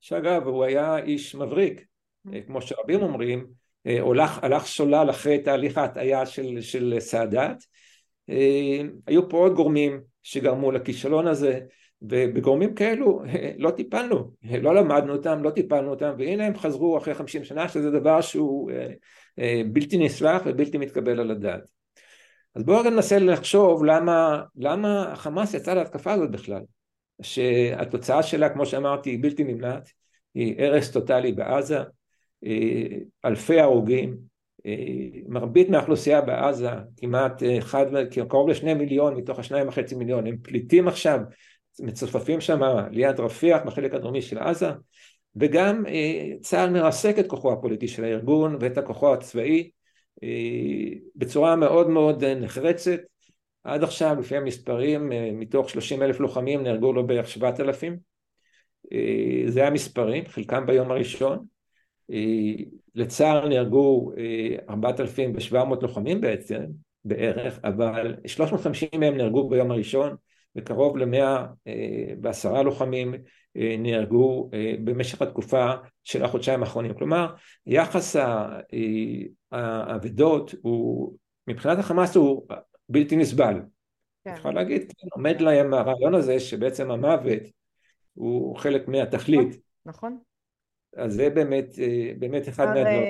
[0.00, 1.84] שאגב הוא היה איש מבריק,
[2.32, 3.46] אה, כמו שרבים אומרים,
[3.86, 7.56] אה, הולך, הלך שולל אחרי תהליך ההטעיה של, של סאדאת.
[8.30, 11.60] אה, היו פה עוד גורמים שגרמו לכישלון הזה,
[12.10, 14.30] ובגורמים כאלו אה, לא טיפלנו,
[14.62, 18.70] לא למדנו אותם, לא טיפלנו אותם, והנה הם חזרו אחרי חמישים שנה, שזה דבר שהוא
[19.72, 21.70] בלתי נסלח ובלתי מתקבל על הדעת.
[22.54, 26.60] אז בואו ננסה לחשוב למה, למה החמאס יצא להתקפה הזאת בכלל,
[27.22, 29.88] שהתוצאה שלה, כמו שאמרתי, היא בלתי נמנעת,
[30.34, 31.78] היא הרס טוטאלי בעזה,
[33.24, 34.16] אלפי הרוגים,
[35.28, 37.86] מרבית מהאוכלוסייה בעזה, כמעט אחד,
[38.28, 41.20] קרוב לשני מיליון מתוך השניים וחצי מיליון, הם פליטים עכשיו,
[41.80, 44.70] מצופפים שם ליד רפיח בחלק הדרומי של עזה,
[45.36, 45.84] וגם
[46.40, 49.70] צה"ל מרסק את כוחו הפוליטי של הארגון ואת הכוחו הצבאי
[51.16, 53.00] בצורה מאוד מאוד נחרצת.
[53.64, 57.96] עד עכשיו לפי המספרים מתוך 30 אלף לוחמים נהרגו לו בערך 7,000
[59.46, 61.44] זה המספרים חלקם ביום הראשון.
[62.94, 64.12] לצער נהרגו
[64.70, 66.60] 4,700 לוחמים בעצם
[67.04, 70.14] בערך אבל 350 מהם נהרגו ביום הראשון
[70.56, 71.46] וקרוב למאה
[72.22, 73.14] ועשרה לוחמים
[73.54, 74.50] נהרגו
[74.84, 75.72] במשך התקופה
[76.04, 76.94] של החודשיים האחרונים.
[76.94, 77.34] כלומר,
[77.66, 78.16] יחס
[79.52, 81.16] האבדות הוא,
[81.48, 82.46] מבחינת החמאס הוא
[82.88, 83.60] בלתי נסבל.
[84.24, 84.30] כן.
[84.30, 87.42] אפשר להגיד, כן, עומד להם הרעיון הזה שבעצם המוות
[88.14, 89.60] הוא חלק מהתכלית.
[89.86, 90.18] נכון.
[90.96, 91.66] אז זה באמת,
[92.18, 93.04] באמת אחד מהדברים.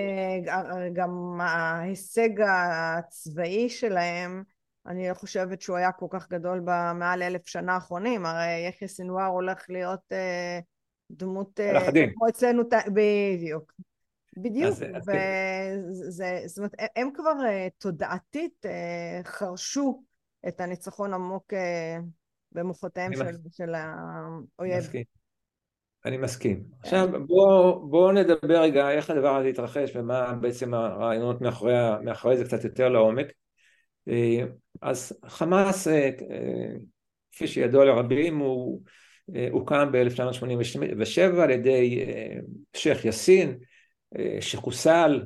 [0.93, 4.43] גם ההישג הצבאי שלהם
[4.87, 9.27] אני לא חושבת שהוא היה כל כך גדול במעל אלף שנה האחרונים, הרי יחיא סנוואר
[9.27, 10.61] הולך להיות אה,
[11.11, 12.63] דמות אה, כמו אצלנו,
[12.95, 13.73] בדיוק,
[14.37, 14.75] בדיוק,
[15.07, 20.03] וזה, זאת אומרת, הם כבר אה, תודעתית אה, חרשו
[20.49, 21.53] את הניצחון עמוק
[22.53, 24.79] במוחותיהם של, של האויב.
[24.79, 25.03] מסכים.
[26.05, 26.65] אני מסכים.
[26.81, 32.45] עכשיו בואו בוא נדבר רגע איך הדבר הזה התרחש ומה בעצם הרעיונות מאחורי, מאחורי זה
[32.45, 33.27] קצת יותר לעומק.
[34.09, 34.45] אה,
[34.83, 36.75] אז חמאס, אה, אה,
[37.33, 38.83] כפי שידוע לרבים, הוא
[39.51, 42.05] הוקם ב-1987 על ידי
[42.77, 43.59] שייח' יאסין,
[44.41, 45.23] שחוסל,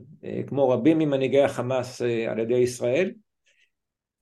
[0.46, 3.12] כמו רבים ממנהיגי החמאס, על ידי ישראל,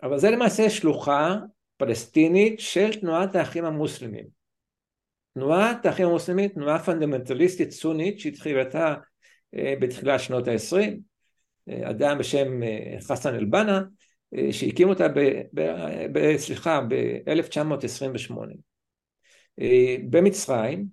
[0.03, 1.37] אבל זה למעשה שלוחה
[1.77, 4.25] פלסטינית של תנועת האחים המוסלמים.
[5.35, 8.95] תנועת האחים המוסלמים, תנועה פונדמנטליסטית סונית שהתחילתה
[9.81, 10.99] בתחילת שנות ה-20,
[11.91, 12.61] אדם בשם
[13.01, 13.83] חסן אל-בנה,
[14.51, 15.43] שהקים אותה, ב,
[16.13, 18.35] ב, סליחה, ב-1928
[19.61, 20.87] אה, במצרים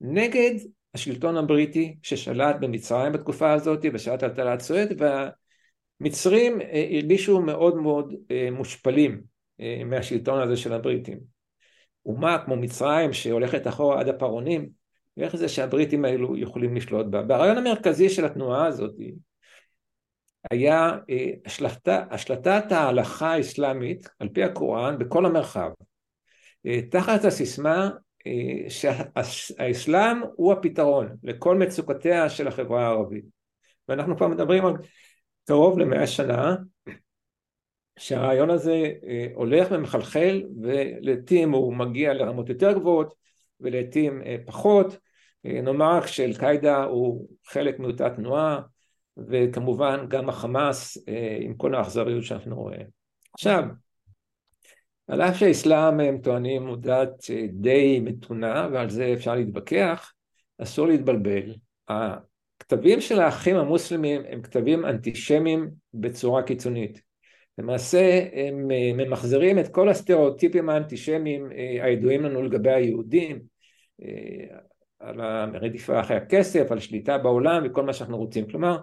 [0.00, 0.54] נגד
[0.94, 8.48] השלטון הבריטי ששלט במצרים בתקופה הזאת בשעת הטלת סואט והמצרים אה, הרגישו מאוד מאוד אה,
[8.52, 9.32] מושפלים
[9.86, 11.20] מהשלטון הזה של הבריטים.
[12.06, 14.68] אומה כמו מצרים שהולכת אחורה עד הפרעונים,
[15.16, 17.22] ואיך זה שהבריטים האלו יכולים לשלוט בה.
[17.28, 18.94] והרעיון המרכזי של התנועה הזאת
[20.50, 25.70] היה אה, השלטת, השלטת ההלכה האסלאמית על פי הקוראן בכל המרחב.
[26.66, 27.90] אה, תחת הסיסמה
[28.26, 33.24] אה, שהאסלאם הוא הפתרון לכל מצוקותיה של החברה הערבית.
[33.88, 34.74] ואנחנו כבר מדברים על
[35.44, 36.56] קרוב למאה שנה
[37.98, 38.92] שהרעיון הזה
[39.34, 43.14] הולך ומחלחל ולעיתים הוא מגיע לרמות יותר גבוהות
[43.60, 44.98] ולעיתים פחות.
[45.44, 48.60] נאמר רק שאל קאידה הוא חלק מאותה תנועה
[49.16, 52.86] וכמובן גם החמאס אה, עם כל האכזריות שאנחנו רואים.
[53.34, 53.64] עכשיו,
[55.08, 60.12] על אף שהאסלאם הם טוענים הוא דת אה, די מתונה ועל זה אפשר להתווכח,
[60.58, 61.54] אסור להתבלבל.
[61.88, 67.02] הכתבים של האחים המוסלמים הם כתבים אנטישמיים בצורה קיצונית.
[67.58, 71.48] למעשה הם אה, ממחזרים את כל הסטריאוטיפים האנטישמיים
[71.82, 73.52] הידועים לנו לגבי היהודים,
[75.00, 78.46] על הרדיפה אחרי הכסף, על שליטה בעולם וכל מה שאנחנו רוצים.
[78.46, 78.78] כלומר,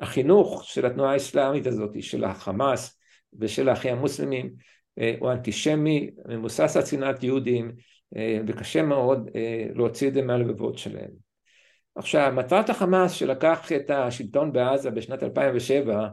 [0.00, 2.98] החינוך של התנועה האסלאמית הזאת, של החמאס
[3.38, 4.50] ושל האחים המוסלמים,
[4.98, 7.72] אה, הוא אנטישמי, מבוסס על שנאת יהודים,
[8.16, 11.10] אה, וקשה מאוד אה, להוציא את זה מהלבבות שלהם.
[11.94, 16.08] עכשיו, מטרת החמאס שלקח את השלטון בעזה בשנת 2007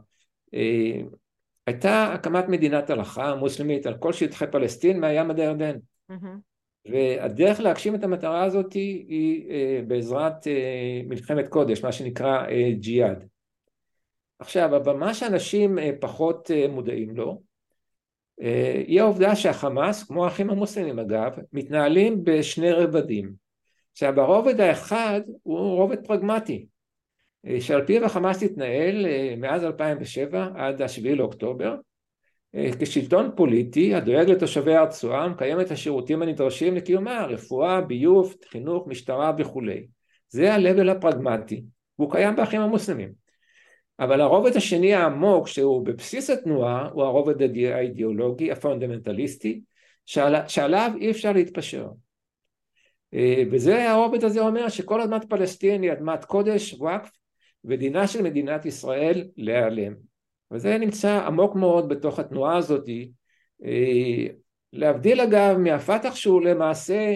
[1.68, 5.78] הייתה הקמת מדינת הלכה מוסלמית על כל שטחי פלסטין מהים עד הירדן.
[6.12, 6.92] Mm-hmm.
[6.92, 10.48] והדרך להגשים את המטרה הזאת היא, היא בעזרת
[11.06, 12.46] מלחמת קודש, מה שנקרא
[12.80, 13.26] ג'יהאד.
[14.40, 17.42] עכשיו, אבל מה שאנשים אה, פחות אה, מודעים לו,
[18.42, 23.34] אה, היא העובדה שהחמאס, כמו האחים המוסלמים אגב, מתנהלים בשני רבדים.
[23.92, 26.66] עכשיו, הרובד האחד הוא רובד פרגמטי,
[27.60, 29.06] שעל פיו החמאס התנהל
[29.38, 31.76] מאז 2007 עד השביעי לאוקטובר,
[32.80, 39.88] כשלטון פוליטי הדואג לתושבי הרצועה, מקיים את השירותים הנדרשים לקיומה, רפואה, ביוב, חינוך, משטרה וכולי.
[40.30, 41.64] זה ה-level הפרגמטי,
[42.00, 43.25] והוא קיים באחים המוסלמים.
[44.00, 49.62] אבל הרובד השני העמוק שהוא בבסיס התנועה הוא הרובד האידיאולוגי הפונדמנטליסטי
[50.06, 51.88] שעל, שעליו אי אפשר להתפשר.
[53.14, 57.12] אה, וזה הרובד הזה אומר שכל אדמת פלסטין היא אדמת קודש וואקף
[57.66, 59.94] ודינה של מדינת ישראל להיעלם.
[60.52, 62.90] וזה נמצא עמוק מאוד בתוך התנועה הזאת.
[63.66, 64.28] אה,
[64.74, 67.16] להבדיל אגב מהפת"ח שהוא למעשה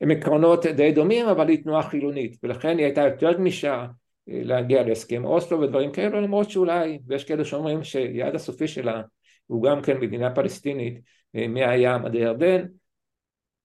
[0.00, 3.86] הם עקרונות די דומים אבל היא תנועה חילונית ולכן היא הייתה יותר גמישה
[4.26, 9.02] להגיע להסכם אוסלו ודברים כאלו למרות שאולי ויש כאלה שאומרים שיעד הסופי שלה
[9.46, 11.00] הוא גם כן מדינה פלסטינית
[11.34, 12.66] מהים עד הירדן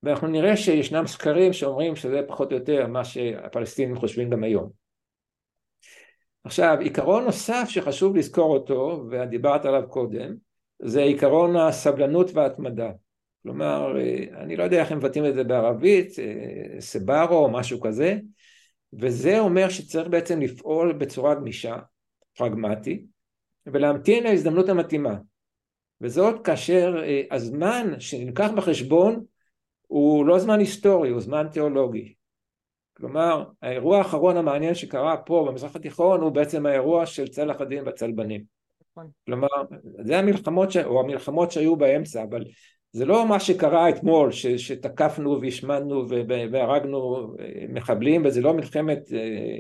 [0.04, 4.70] ואנחנו נראה שישנם סקרים שאומרים שזה פחות או יותר מה שהפלסטינים חושבים גם היום.
[6.44, 10.36] עכשיו עיקרון נוסף שחשוב לזכור אותו ודיברת עליו קודם
[10.80, 12.92] זה עיקרון הסבלנות וההתמדה
[13.44, 13.96] כלומר
[14.38, 16.14] אני לא יודע איך הם מבטאים את זה בערבית
[16.80, 18.18] סברו או משהו כזה
[18.94, 21.76] וזה אומר שצריך בעצם לפעול בצורה גמישה
[22.38, 23.06] פרגמטית
[23.66, 25.16] ולהמתין להזדמנות המתאימה
[26.02, 29.26] וזאת כאשר הזמן שנלקח בחשבון
[29.88, 32.14] הוא לא זמן היסטורי, הוא זמן תיאולוגי.
[32.98, 38.44] כלומר, האירוע האחרון המעניין שקרה פה במזרח התיכון הוא בעצם האירוע של צלח הדין והצלבנים.
[38.92, 39.10] נכון.
[39.26, 39.48] כלומר,
[40.00, 40.78] זה המלחמות, ש...
[40.78, 42.44] או המלחמות שהיו באמצע, אבל
[42.94, 44.48] זה לא מה שקרה אתמול, ש...
[44.48, 46.06] שתקפנו והשמדנו
[46.52, 49.58] והרגנו אה, מחבלים, וזה לא מלחמת אה,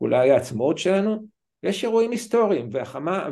[0.00, 1.16] אולי העצמאות שלנו,
[1.62, 3.28] יש אירועים היסטוריים, והחמה,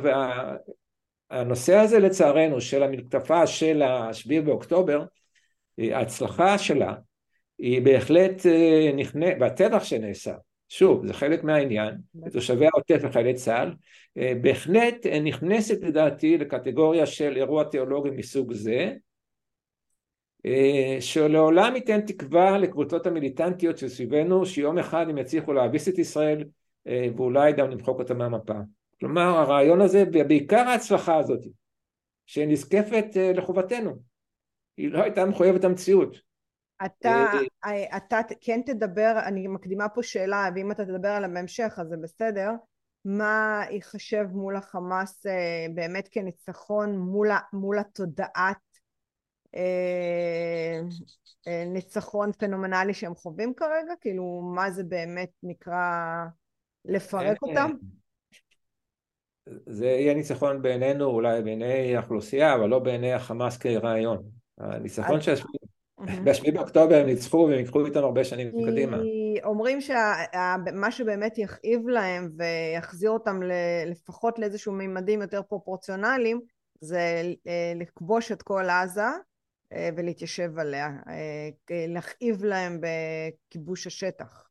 [1.30, 5.04] והנושא הזה לצערנו של המתקפה של השביעי באוקטובר,
[5.78, 6.94] ההצלחה שלה
[7.58, 10.34] היא בהחלט אה, נכנע, והטבח שנעשה,
[10.68, 11.94] שוב זה חלק מהעניין,
[12.32, 13.74] תושבי העוטף וחיילי צה"ל,
[14.18, 18.92] אה, בהחלט נכנסת לדעתי לקטגוריה של אירוע תיאולוגי מסוג זה, אה,
[21.00, 26.44] שלעולם ייתן תקווה לקבוצות המיליטנטיות שסביבנו שיום אחד הם יצליחו להביס את ישראל
[27.16, 28.58] ואולי גם למחוק אותה מהמפה.
[29.00, 31.40] כלומר הרעיון הזה ובעיקר ההצלחה הזאת
[32.26, 33.96] שנזקפת לחובתנו
[34.76, 36.16] היא לא הייתה מחויבת המציאות.
[36.84, 41.78] אתה, אה, אה, אתה כן תדבר, אני מקדימה פה שאלה, ואם אתה תדבר עליה בהמשך
[41.78, 42.50] אז זה בסדר,
[43.04, 48.56] מה ייחשב מול החמאס אה, באמת כניצחון מול, מול התודעת
[51.66, 53.92] ניצחון פנומנלי שהם חווים כרגע?
[54.00, 56.24] כאילו, מה זה באמת נקרא
[56.84, 57.70] לפרק אותם?
[59.66, 64.22] זה יהיה ניצחון בעינינו, אולי בעיני האוכלוסייה, אבל לא בעיני החמאס כרעיון.
[64.58, 65.34] הניצחון של
[66.26, 68.96] השביעי באוקטובר הם ניצחו והם ייקחו איתם הרבה שנים קדימה.
[69.44, 73.40] אומרים שמה שבאמת יכאיב להם ויחזיר אותם
[73.86, 76.40] לפחות לאיזשהו מימדים יותר פרופורציונליים
[76.80, 79.10] זה אה, לכבוש את כל עזה אה,
[79.96, 84.48] ולהתיישב עליה, אה, להכאיב להם בכיבוש השטח,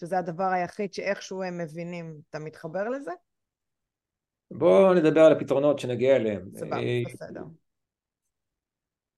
[0.00, 2.16] שזה הדבר היחיד שאיכשהו הם מבינים.
[2.30, 3.10] אתה מתחבר לזה?
[4.50, 6.48] בואו נדבר על הפתרונות שנגיע אליהם.
[6.54, 6.76] סבבה,
[7.06, 7.42] בסדר.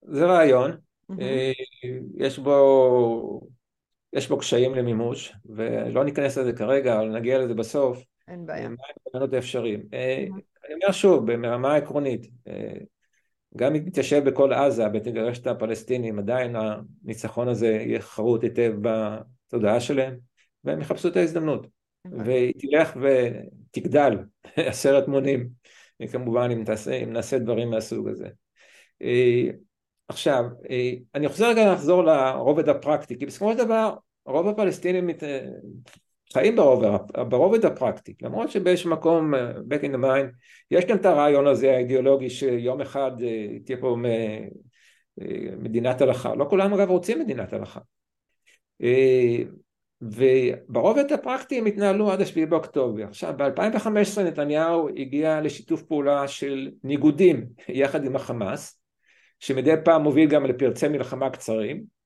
[0.02, 0.70] זה רעיון,
[1.12, 1.14] mm-hmm.
[2.16, 3.40] יש בו
[4.12, 8.68] יש בו קשיים למימוש ולא ניכנס לזה כרגע אבל נגיע לזה בסוף אין בעיה.
[8.68, 9.80] מה הפתרונות האפשריים.
[9.80, 10.40] Mm-hmm.
[10.66, 12.78] אני אומר שוב ברמה העקרונית אה,
[13.56, 19.80] גם אם תתיישב בכל עזה ותגרש את הפלסטינים עדיין הניצחון הזה יהיה חרוט היטב בתודעה
[19.80, 20.16] שלהם
[20.64, 21.66] והם יחפשו את ההזדמנות.
[22.04, 24.18] והיא תלך ותגדל
[24.56, 25.48] עשרת מונים
[26.12, 28.28] כמובן אם, תעשה, אם נעשה דברים מהסוג הזה.
[30.08, 33.94] עכשיו, אה, אני חוזר רגע לחזור לרובד הפרקטי, כי בסופו של דבר
[34.26, 35.06] רוב הפלסטינים
[36.32, 36.88] חיים ברובד,
[37.28, 40.36] ברובד הפרקטי, למרות שבאיזשהו מקום, אה, back in the mind,
[40.70, 43.96] יש כאן את הרעיון הזה האידיאולוגי שיום אחד אה, תהיה פה
[45.58, 47.80] מדינת הלכה, לא כולם אגב רוצים מדינת הלכה.
[50.02, 53.04] וברובד הפרקטי הם התנהלו עד השביעי באוקטובר.
[53.04, 58.80] עכשיו ב-2015 נתניהו הגיע לשיתוף פעולה של ניגודים יחד עם החמאס
[59.40, 61.97] שמדי פעם מוביל גם לפרצי מלחמה קצרים,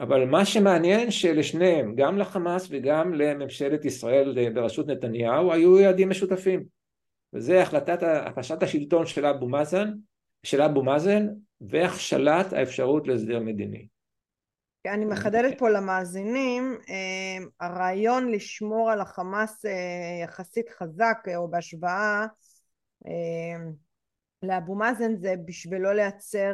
[0.00, 6.64] אבל מה שמעניין שלשניהם, גם לחמאס וגם לממשלת ישראל בראשות נתניהו, היו יעדים משותפים.
[7.32, 9.92] וזה החלטת, החלשת השלטון של אבו מאזן,
[10.42, 11.26] של אבו מאזן
[11.60, 13.88] והכשלת האפשרות להסדר מדיני.
[14.86, 19.70] אני מחדדת פה למאזינים, אה, הרעיון לשמור על החמאס אה,
[20.24, 22.26] יחסית חזק אה, או בהשוואה
[24.42, 26.52] לאבו מאזן זה בשביל לא לייצר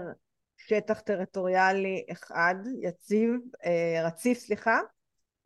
[0.66, 3.30] שטח טריטוריאלי אחד, יציב,
[3.64, 4.80] אה, רציף סליחה,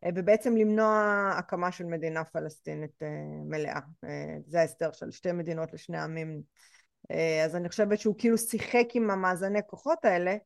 [0.04, 3.08] אה, ובעצם למנוע הקמה של מדינה פלסטינית אה,
[3.44, 3.80] מלאה.
[4.46, 6.42] זה ההסדר של שתי מדינות לשני עמים.
[7.44, 10.36] אז אני חושבת שהוא כאילו שיחק עם המאזני כוחות האלה,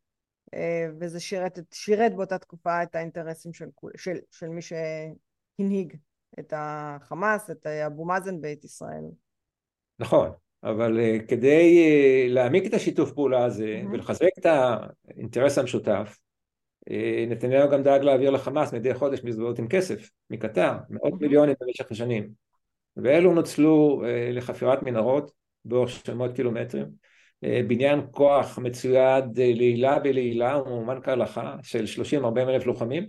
[1.01, 5.97] וזה שירת, שירת באותה תקופה את האינטרסים של, של, של מי שהנהיג
[6.39, 9.05] את החמאס, את אבו מאזן ואת ישראל.
[9.99, 10.33] נכון,
[10.65, 11.87] אבל uh, כדי
[12.29, 13.93] uh, להעמיק את השיתוף פעולה הזה mm-hmm.
[13.93, 16.19] ולחזק את האינטרס המשותף,
[16.91, 16.93] uh,
[17.29, 21.17] נתניהו גם דאג להעביר לחמאס מדי חודש מזוועות עם כסף מקטר, מאות mm-hmm.
[21.21, 22.29] מיליונים במשך השנים,
[22.97, 24.03] ואלו נוצלו
[24.33, 25.33] לחפירת מנהרות
[25.65, 26.87] באורך של מאות קילומטרים,
[27.43, 31.85] בניין כוח מצויד לעילה בלעילה, הוא מאומן כהלכה של
[32.23, 33.09] 30-40 אלף לוחמים,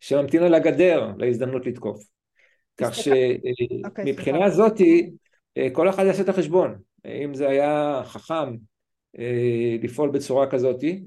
[0.00, 2.04] שממתין על הגדר להזדמנות לתקוף.
[2.76, 5.10] כך שמבחינה אוקיי, זאתי
[5.72, 6.74] כל אחד יעשה את החשבון,
[7.04, 8.56] אם זה היה חכם
[9.82, 11.02] לפעול בצורה כזאתי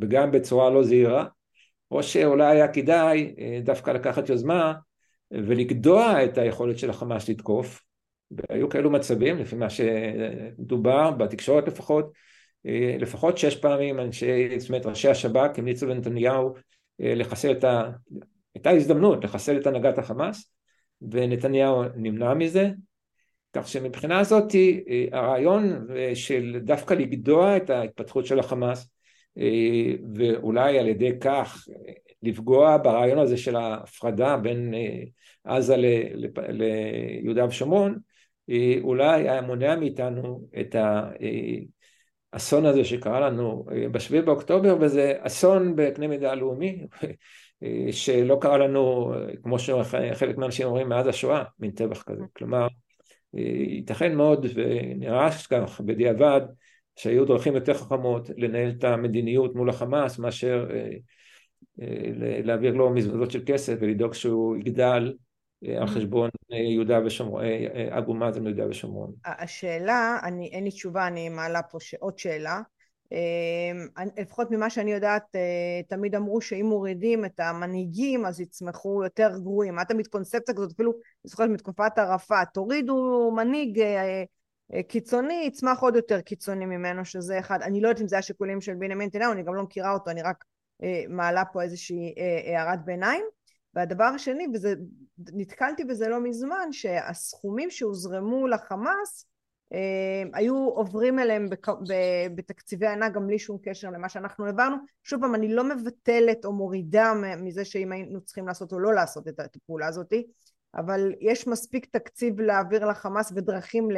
[0.00, 1.26] וגם בצורה לא זהירה
[1.90, 3.34] או שאולי היה כדאי
[3.64, 4.74] דווקא לקחת יוזמה
[5.30, 7.82] ולגדוע את היכולת של החמאס לתקוף
[8.30, 12.12] והיו כאלו מצבים לפי מה שדובר בתקשורת לפחות
[12.98, 16.54] לפחות שש פעמים אנשי, זאת אומרת ראשי השב"כ המליצו לנתניהו
[16.98, 17.90] לחסל את ה...
[18.54, 20.52] הייתה הזדמנות לחסל את הנהגת החמאס
[21.10, 22.70] ונתניהו נמנע מזה
[23.56, 24.52] כך שמבחינה הזאת
[25.12, 28.88] הרעיון של דווקא לגדוע את ההתפתחות של החמאס
[30.14, 31.64] ואולי על ידי כך
[32.22, 34.74] לפגוע ברעיון הזה של ההפרדה בין
[35.44, 35.76] עזה
[36.48, 37.98] ליהודה ושומרון
[38.80, 40.76] אולי היה מונע מאיתנו את
[42.32, 46.86] האסון הזה שקרה לנו בשביעי באוקטובר וזה אסון בקנה מידה לאומי
[47.90, 52.24] שלא קרה לנו כמו שחלק מהאנשים אומרים מאז השואה מין טבח כזה.
[52.36, 52.66] כלומר
[53.34, 56.40] ייתכן מאוד ונראה כך בדיעבד
[56.96, 60.68] שהיו דרכים יותר חכמות לנהל את המדיניות מול החמאס מאשר
[62.44, 65.14] להעביר לו מזוודות של כסף ולדאוג שהוא יגדל
[65.80, 67.44] על חשבון יהודה ושומרון,
[67.98, 69.12] אבו מאזן ליהודה ושומרון.
[69.24, 72.60] השאלה, אני, אין לי תשובה, אני מעלה פה עוד שאלה.
[74.16, 75.36] לפחות ממה שאני יודעת,
[75.88, 79.74] תמיד אמרו שאם מורידים את המנהיגים אז יצמחו יותר גרועים.
[79.74, 83.82] מה תמיד קונספציה כזאת, אפילו, אני זוכרת מתקופת ערפאת, תורידו מנהיג
[84.88, 88.74] קיצוני, יצמח עוד יותר קיצוני ממנו, שזה אחד, אני לא יודעת אם זה השיקולים של
[88.74, 90.44] בנימין נתניהו, אני גם לא מכירה אותו, אני רק
[91.08, 92.14] מעלה פה איזושהי
[92.46, 93.24] הערת ביניים.
[93.76, 94.74] והדבר השני, וזה,
[95.18, 99.35] נתקלתי בזה לא מזמן, שהסכומים שהוזרמו לחמאס אה,
[100.32, 101.48] היו עוברים אליהם
[102.34, 104.76] בתקציבי ענק גם בלי שום קשר למה שאנחנו העברנו.
[105.02, 109.28] שוב פעם, אני לא מבטלת או מורידה מזה שאם היינו צריכים לעשות או לא לעשות
[109.28, 110.12] את הפעולה הזאת,
[110.74, 113.96] אבל יש מספיק תקציב להעביר לחמאס ודרכים ל...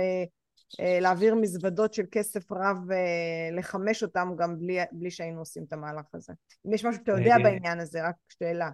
[0.80, 6.04] אה, להעביר מזוודות של כסף רב אה, אותם גם בלי, בלי שהיינו עושים את המהלך
[6.14, 6.32] הזה.
[6.66, 8.70] אם יש משהו שאתה יודע בעניין הזה, רק שאלה.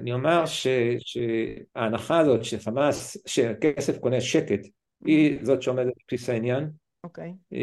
[0.00, 0.66] אני אומר ש,
[0.98, 4.60] שההנחה הזאת שחמאס, שכסף קונה שקט,
[5.04, 6.70] היא זאת שעומדת בבסיס העניין.
[7.04, 7.32] אוקיי.
[7.54, 7.56] Okay.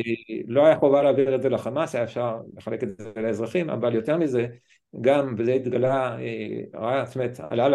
[0.48, 4.18] לא היה חובה להעביר את זה לחמאס, היה אפשר לחלק את זה לאזרחים, אבל יותר
[4.18, 4.48] מזה,
[5.02, 7.66] גם, וזה התגלה, אה, זאת אומרת, עלה,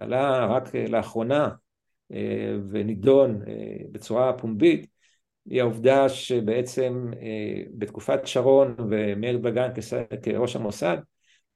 [0.00, 1.48] עלה רק לאחרונה
[2.70, 3.42] ונידון
[3.92, 4.86] בצורה פומבית,
[5.50, 9.70] היא העובדה שבעצם אה, בתקופת שרון ומאיר דגן
[10.22, 10.96] כראש המוסד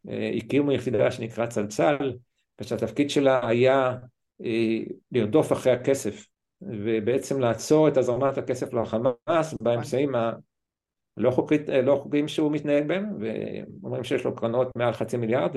[0.08, 2.12] אה, הקימו יחידה שנקרא צלצל
[2.60, 3.96] ושהתפקיד שלה היה
[4.44, 4.78] אה,
[5.12, 6.26] לרדוף אחרי הכסף
[6.62, 14.04] ובעצם לעצור את הזרמת הכסף לחמאס באמצעים הלא חוקית, לא חוקיים שהוא מתנהג בהם ואומרים
[14.04, 15.56] שיש לו קרנות מעל חצי מיליארד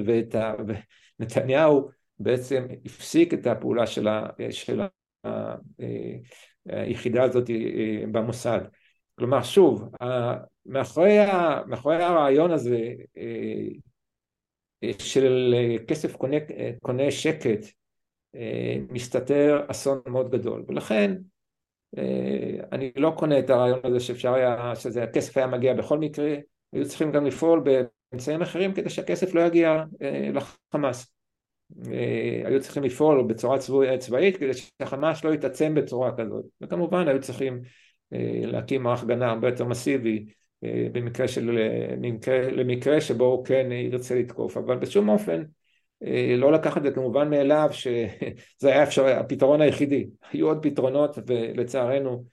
[1.19, 1.89] ונתניהו
[2.19, 4.81] בעצם הפסיק את הפעולה של, ה, של
[6.65, 8.61] היחידה הזאת אה, במוסד.
[9.15, 9.89] כלומר שוב,
[10.65, 11.17] מאחורי,
[11.67, 15.55] מאחורי הרעיון הזה אה, של
[15.87, 16.37] כסף קונה,
[16.81, 17.69] קונה שקט אה,
[18.89, 20.63] מסתתר אסון מאוד גדול.
[20.67, 21.15] ולכן
[22.71, 26.35] אני לא קונה את הרעיון הזה שאפשר היה, שזה הכסף היה מגיע בכל מקרה,
[26.73, 27.63] היו צריכים גם לפעול
[28.11, 29.83] באמצעים אחרים כדי שהכסף לא יגיע
[30.33, 31.13] לחמאס.
[31.91, 33.57] אה, היו צריכים לפעול בצורה
[33.99, 36.45] צבאית כדי שהחמאס לא יתעצם בצורה כזאת.
[36.61, 37.61] וכמובן היו צריכים
[38.13, 40.25] אה, להקים מערך הגנה הרבה יותר מסיבי
[40.63, 41.59] אה, במקרה של,
[41.97, 44.57] למקרה, למקרה שבו הוא כן ירצה לתקוף.
[44.57, 45.43] אבל בשום אופן
[46.37, 50.07] לא לקחת את זה כמובן מאליו שזה היה אפשר, הפתרון היחידי.
[50.31, 52.25] היו עוד פתרונות ולצערנו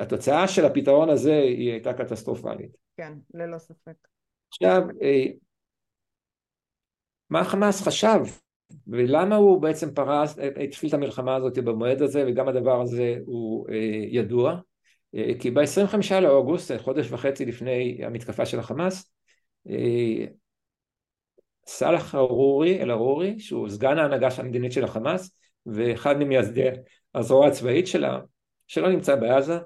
[0.00, 2.76] התוצאה של הפתרון הזה היא הייתה קטסטרופלית.
[2.96, 3.92] כן, ללא ספק.
[4.48, 4.82] עכשיו
[7.30, 8.20] מה חמאס חשב?
[8.86, 13.76] ולמה הוא בעצם פרס, התחיל את המלחמה הזאת במועד הזה וגם הדבר הזה הוא אה,
[14.08, 14.56] ידוע?
[15.14, 19.12] אה, כי ב-25 לאוגוסט, חודש וחצי לפני המתקפה של החמאס
[19.68, 20.26] אה,
[21.70, 25.30] סאלח ארורי, אל-ארורי, שהוא סגן ההנהגה המדינית של החמאס
[25.66, 26.68] ואחד ממייסדי
[27.14, 28.20] הזרוע הצבאית שלה,
[28.66, 29.58] שלא נמצא בעזה,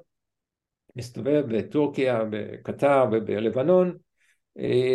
[0.96, 3.96] מסתובב בטורקיה, בקטר ובלבנון,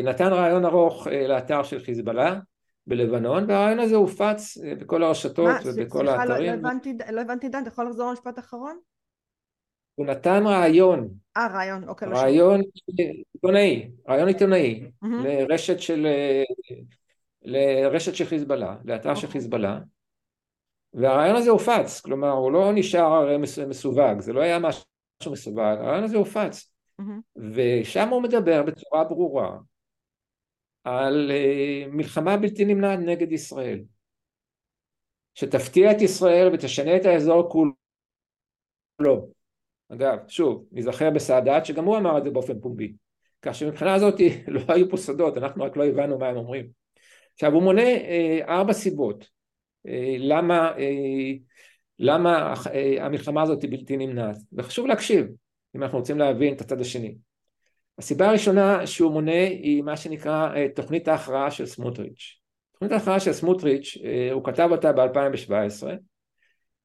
[0.03, 2.39] נתן רעיון ארוך לאתר של חיזבאללה
[2.87, 6.45] בלבנון, והרעיון הזה הופץ אה, בכל הרשתות מה, ובכל סליחה, האתרים.
[6.45, 8.79] לא, לא הבנתי, לא הבנתי דן, אתה יכול לחזור למשפט אחרון?
[9.95, 11.09] הוא נתן רעיון.
[11.37, 12.09] אה, רעיון, אוקיי.
[12.09, 12.61] לא רעיון
[13.33, 15.07] עיתונאי, רעיון עיתונאי, mm-hmm.
[15.23, 16.43] לרשת של, אה,
[17.41, 19.29] לרשת של חיזבאללה, לאתר של אוקיי.
[19.29, 19.79] חיזבאללה,
[20.93, 23.37] והרעיון הזה הופץ, כלומר הוא לא נשאר
[23.67, 26.73] מסווג, זה לא היה משהו מסווג, הרעיון הזה הופץ.
[27.53, 29.57] ושם הוא מדבר בצורה ברורה
[30.83, 33.83] על uh, מלחמה בלתי נמנעת נגד ישראל,
[35.33, 37.49] שתפתיע את ישראל ותשנה את האזור
[38.99, 39.29] כולו.
[39.89, 42.93] אגב, שוב, נזכר בסאדאת שגם הוא אמר את זה באופן פומבי,
[43.41, 44.15] כך שמבחינה הזאת
[44.47, 46.69] לא היו פה סודות, אנחנו רק לא הבנו מה הם אומרים.
[47.39, 50.79] עכשיו הוא מונה uh, ארבע סיבות uh, למה, uh,
[51.99, 52.69] למה uh,
[52.99, 55.27] המלחמה הזאת היא בלתי נמנעת, וחשוב להקשיב
[55.75, 57.15] אם אנחנו רוצים להבין את הצד השני.
[57.99, 62.39] הסיבה הראשונה שהוא מונה היא מה שנקרא אה, תוכנית ההכרעה של סמוטריץ'.
[62.71, 65.87] תוכנית ההכרעה של סמוטריץ', אה, הוא כתב אותה ב-2017,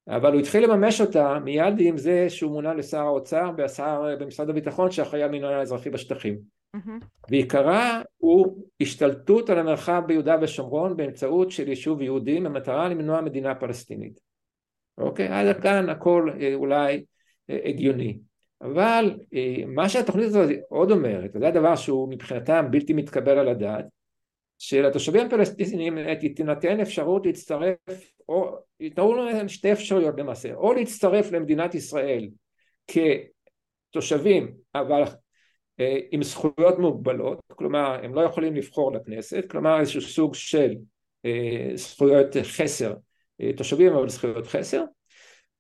[0.09, 4.51] אבל הוא התחיל לממש אותה מיד עם זה שהוא מונה לשר האוצר והשר אה, במשרד
[4.51, 6.39] הביטחון שאחראי על מינוי האזרחי בשטחים.
[6.75, 7.05] Mm-hmm.
[7.31, 14.21] ועיקרה הוא השתלטות על המרחב ביהודה ושומרון באמצעות של יישוב יהודי במטרה למנוע מדינה פלסטינית.
[14.99, 15.29] אוקיי?
[15.29, 17.05] עד כאן הכל אולי
[17.49, 18.19] הגיוני.
[18.63, 23.85] אבל אה, מה שהתוכנית הזאת עוד אומרת, וזה הדבר שהוא מבחינתם בלתי מתקבל על הדעת,
[24.59, 25.99] שלתושבים הפלסטינים
[26.37, 27.77] תינתן אפשרות להצטרף,
[28.29, 32.29] או יתנו להם שתי אפשרויות למעשה, או להצטרף למדינת ישראל
[33.93, 35.13] כתושבים, אבל אה,
[36.11, 40.75] עם זכויות מוגבלות, כלומר הם לא יכולים לבחור לכנסת, כלומר איזשהו סוג של
[41.25, 42.95] אה, זכויות חסר,
[43.57, 44.83] תושבים אבל זכויות חסר,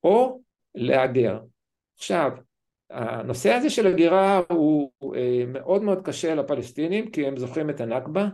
[0.04, 0.40] או
[0.74, 1.38] להגר.
[1.96, 2.30] עכשיו,
[2.90, 8.28] הנושא הזה של הגירה הוא אה, מאוד מאוד קשה לפלסטינים כי הם זוכרים את הנכבה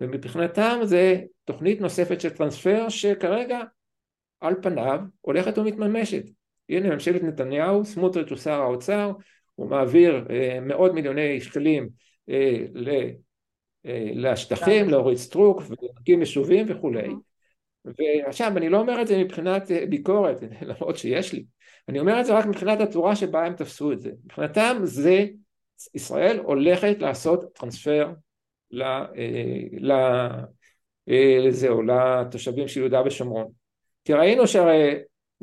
[0.00, 3.60] ומבחינתם זה תוכנית נוספת של טרנספר שכרגע
[4.40, 6.24] על פניו הולכת ומתממשת.
[6.68, 9.12] הנה ממשלת נתניהו, סמוטריץ' הוא שר האוצר,
[9.54, 11.88] הוא מעביר אה, מאות מיליוני שקלים
[12.28, 12.64] אה,
[14.14, 17.08] לשטחים, לאורית סטרוק, ולהקים יישובים וכולי.
[17.84, 20.36] ועכשיו אני לא אומר את זה מבחינת ביקורת,
[20.68, 21.44] למרות שיש לי,
[21.88, 24.10] אני אומר את זה רק מבחינת הצורה שבה הם תפסו את זה.
[24.24, 25.26] מבחינתם זה,
[25.94, 28.12] ישראל הולכת לעשות טרנספר
[31.06, 33.52] לזהו, אה, לתושבים של יהודה ושומרון.
[34.04, 34.94] כי ראינו שהרי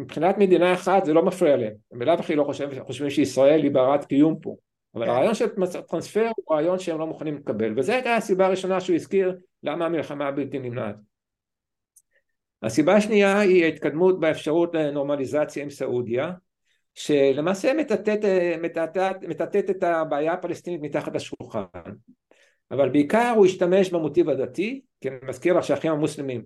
[0.01, 3.71] מבחינת מדינה אחת זה לא מפריע להם, הם בלאו הכי לא חושבים, חושבים שישראל היא
[3.71, 4.55] ברת קיום פה,
[4.95, 5.11] אבל כן.
[5.11, 5.47] הרעיון של
[5.87, 10.31] טרנספר הוא רעיון שהם לא מוכנים לקבל, וזו הייתה הסיבה הראשונה שהוא הזכיר למה המלחמה
[10.31, 10.95] בלתי נמנעת.
[12.63, 16.31] הסיבה השנייה היא ההתקדמות באפשרות לנורמליזציה עם סעודיה
[16.95, 18.19] שלמעשה מטאטאת,
[18.61, 21.63] מטאטאת, מטאטאת את הבעיה הפלסטינית מתחת לשולחן
[22.71, 26.45] אבל בעיקר הוא השתמש במוטיב הדתי כי אני מזכיר לך שהאחים המוסלמים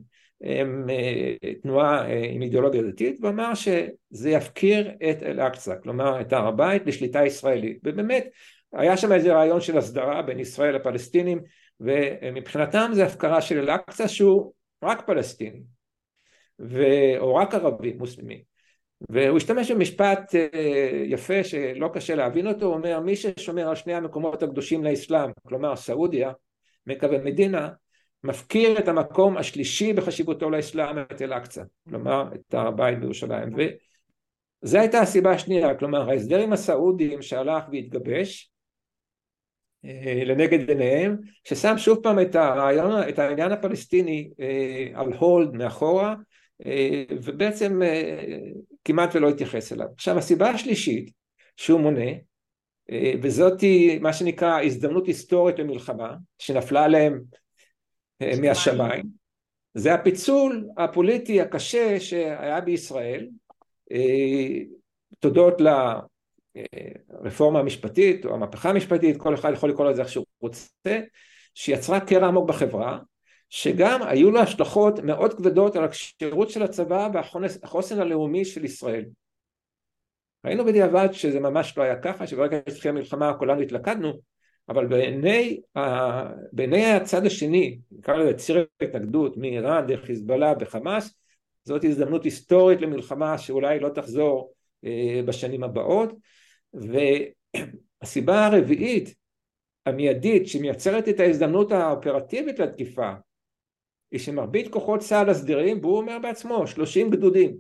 [1.62, 7.26] תנועה אה, עם אידיאולוגיה דתית ואמר שזה יפקיר את אל-אקצא כלומר את הר הבית לשליטה
[7.26, 7.80] ישראלית.
[7.84, 8.28] ובאמת
[8.74, 11.40] היה שם איזה רעיון של הסדרה בין ישראל לפלסטינים
[11.80, 15.62] ומבחינתם זה הפקרה של אל-אקצא שהוא רק פלסטיני
[16.60, 16.84] ו...
[17.18, 18.56] או רק ערבים מוסלמים
[19.10, 23.94] והוא השתמש במשפט אה, יפה שלא קשה להבין אותו, הוא אומר מי ששומר על שני
[23.94, 26.32] המקומות הקדושים לאסלאם, כלומר סעודיה,
[26.88, 27.70] מכה ומדינה,
[28.26, 33.56] מפקיר את המקום השלישי בחשיבותו לאסלאם, את אל-אקצא, כלומר את הר הבית בירושלים.
[34.64, 38.52] וזו הייתה הסיבה השנייה, כלומר ההסדר עם הסעודים שהלך והתגבש
[39.86, 46.16] אה, לנגד עיניהם, ששם שוב פעם את הרעיון, את העניין הפלסטיני אה, על הולד מאחורה,
[46.66, 47.82] אה, ובעצם
[48.86, 49.88] כמעט ולא התייחס אליו.
[49.94, 51.12] עכשיו הסיבה השלישית
[51.58, 52.12] שהוא מונה
[53.22, 53.64] וזאת
[54.02, 57.22] מה שנקרא הזדמנות היסטורית למלחמה שנפלה עליהם
[58.42, 59.06] מהשמיים.
[59.74, 63.28] זה הפיצול הפוליטי הקשה שהיה בישראל.
[65.20, 65.62] תודות
[67.22, 71.00] לרפורמה המשפטית או המהפכה המשפטית כל אחד יכול לקרוא לזה איך שהוא רוצה
[71.56, 73.00] שיצרה קרע עמוק בחברה
[73.50, 79.06] שגם היו לו השלכות מאוד כבדות על הכשירות של הצבא והחוסן הלאומי של ישראל.
[80.46, 84.14] ראינו בדיעבד שזה ממש לא היה ככה, שברגע שהתחילה המלחמה כולנו התלכדנו,
[84.70, 85.62] אבל בעיני,
[86.52, 91.14] בעיני הצד השני, נקרא לזה ציר ההתנגדות מאיראן דרך חיזבאללה וחמאס,
[91.64, 94.54] זאת הזדמנות היסטורית למלחמה שאולי לא תחזור
[94.86, 96.14] אה, בשנים הבאות,
[98.04, 99.16] והסיבה הרביעית
[99.86, 103.12] המיידית שמייצרת את ההזדמנות האופרטיבית לתקיפה
[104.12, 107.58] היא שמרבית כוחות צה"ל הסדירים, והוא אומר בעצמו, 30 גדודים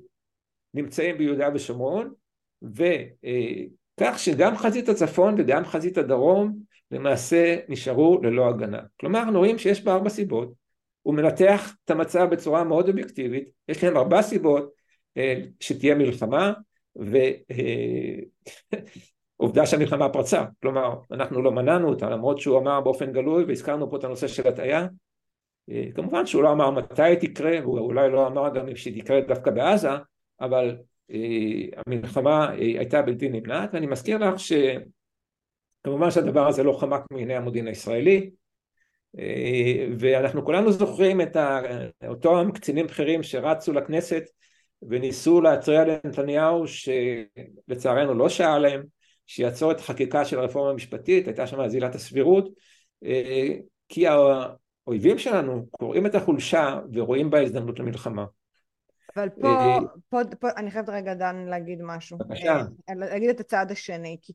[0.73, 2.13] נמצאים ביהודה ושומרון,
[2.61, 6.59] וכך שגם חזית הצפון וגם חזית הדרום
[6.91, 8.79] למעשה נשארו ללא הגנה.
[8.99, 10.65] כלומר, אנחנו רואים שיש בה ארבע סיבות,
[11.05, 14.71] הוא מנתח את המצב בצורה מאוד אובייקטיבית, יש להם ארבע סיבות
[15.17, 16.53] אה, שתהיה מלחמה,
[16.95, 17.21] ועובדה
[19.61, 23.97] אה, שהמלחמה פרצה, כלומר אנחנו לא מנענו אותה למרות שהוא אמר באופן גלוי והזכרנו פה
[23.97, 24.87] את הנושא של הטעיה.
[25.69, 29.03] אה, כמובן שהוא לא אמר מתי היא תקרה, והוא אולי לא אמר גם אם שהיא
[29.03, 29.89] תקרה דווקא בעזה,
[30.41, 30.77] אבל
[31.87, 34.39] המלחמה הייתה בלתי נמנעת, ואני מזכיר לך
[35.85, 38.29] כמובן שהדבר הזה לא חמק מעיני המודיעין הישראלי
[39.99, 41.37] ואנחנו כולנו זוכרים את
[42.07, 44.23] אותם קצינים בכירים שרצו לכנסת
[44.89, 48.83] וניסו להתריע לנתניהו שלצערנו לא שעה להם
[49.25, 52.49] שיעצור את החקיקה של הרפורמה המשפטית, הייתה שם עזילת הסבירות
[53.89, 58.25] כי האויבים שלנו קוראים את החולשה ורואים בה הזדמנות למלחמה.
[59.15, 59.77] אבל פה, אה,
[60.09, 62.17] פה, פה אני חייבת רגע דן להגיד משהו.
[62.17, 62.53] בבקשה.
[62.89, 64.33] אה, להגיד את הצעד השני, כי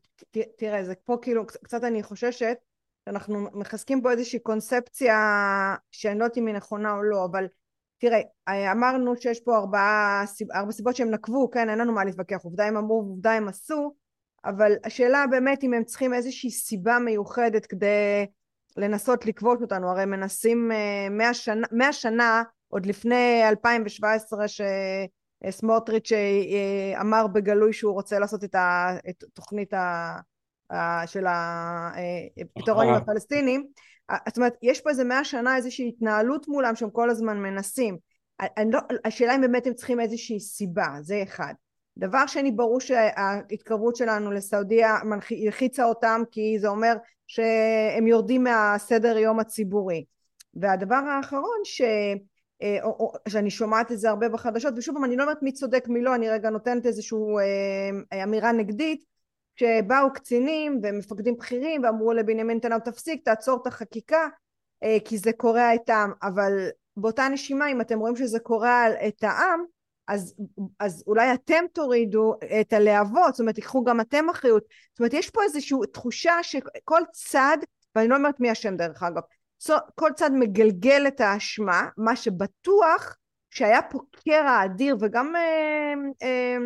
[0.59, 2.57] תראה, זה פה כאילו, קצת אני חוששת
[3.09, 5.16] שאנחנו מחזקים פה איזושהי קונספציה
[5.91, 7.47] שאני לא יודעת אם היא נכונה או לא, אבל
[7.99, 8.20] תראה,
[8.72, 10.24] אמרנו שיש פה ארבעה,
[10.55, 13.95] ארבע סיבות שהם נקבו, כן, אין לנו מה להתווכח, עובדה הם אמרו ועובדה הם עשו,
[14.45, 18.26] אבל השאלה באמת אם הם צריכים איזושהי סיבה מיוחדת כדי
[18.76, 27.01] לנסות לכבוש אותנו, הרי מנסים אה, מאה שנה, מאה שנה עוד לפני 2017 שסמוטריץ' אה,
[27.01, 28.55] אמר בגלוי שהוא רוצה לעשות את,
[29.23, 29.73] התוכנית
[31.07, 33.66] של הפתרון עם הפלסטינים,
[34.29, 37.99] זאת אומרת יש פה איזה מאה שנה איזושהי התנהלות מולם שהם כל הזמן מנסים,
[38.71, 41.55] לא, השאלה אם באמת הם צריכים איזושהי סיבה, זה אחד.
[41.99, 44.97] דבר שני ברור שההתקרבות שלנו לסעודיה
[45.45, 46.95] הלחיצה אותם כי זה אומר
[47.27, 50.05] שהם יורדים מהסדר יום הציבורי.
[50.55, 51.83] והדבר האחרון ש...
[52.63, 55.53] אה, או, או, שאני שומעת את זה הרבה בחדשות ושוב פעם אני לא אומרת מי
[55.53, 57.19] צודק מי לא אני רגע נותנת איזושהי
[58.13, 59.11] אה, אמירה נגדית.
[59.57, 64.29] שבאו קצינים ומפקדים בכירים ואמרו לבנימין נתניהו תפסיק תעצור את החקיקה
[64.83, 66.13] אה, כי זה קורע את העם.
[66.23, 66.53] אבל
[66.97, 69.65] באותה נשימה אם אתם רואים שזה קורע את העם
[70.09, 70.35] אז,
[70.79, 75.31] אז אולי אתם תורידו את הלהבות, זאת אומרת תיקחו גם אתם אחריות, זאת אומרת יש
[75.31, 77.57] פה איזושהי תחושה שכל צד,
[77.95, 79.23] ואני לא אומרת מי אשם דרך אגב,
[79.95, 83.17] כל צד מגלגל את האשמה, מה שבטוח
[83.51, 86.57] שהיה פה קרע אדיר וגם אה, אה,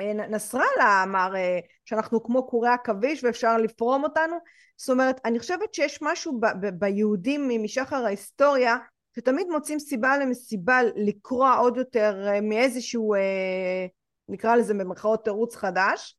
[0.00, 4.36] אה, נסראללה אמר אה, שאנחנו כמו קורי עכביש ואפשר לפרום אותנו.
[4.76, 8.76] זאת אומרת אני חושבת שיש משהו ב- ב- ביהודים משחר ההיסטוריה
[9.16, 13.86] שתמיד מוצאים סיבה למסיבה לקרוע עוד יותר אה, מאיזשהו אה,
[14.28, 16.18] נקרא לזה במרכאות תירוץ חדש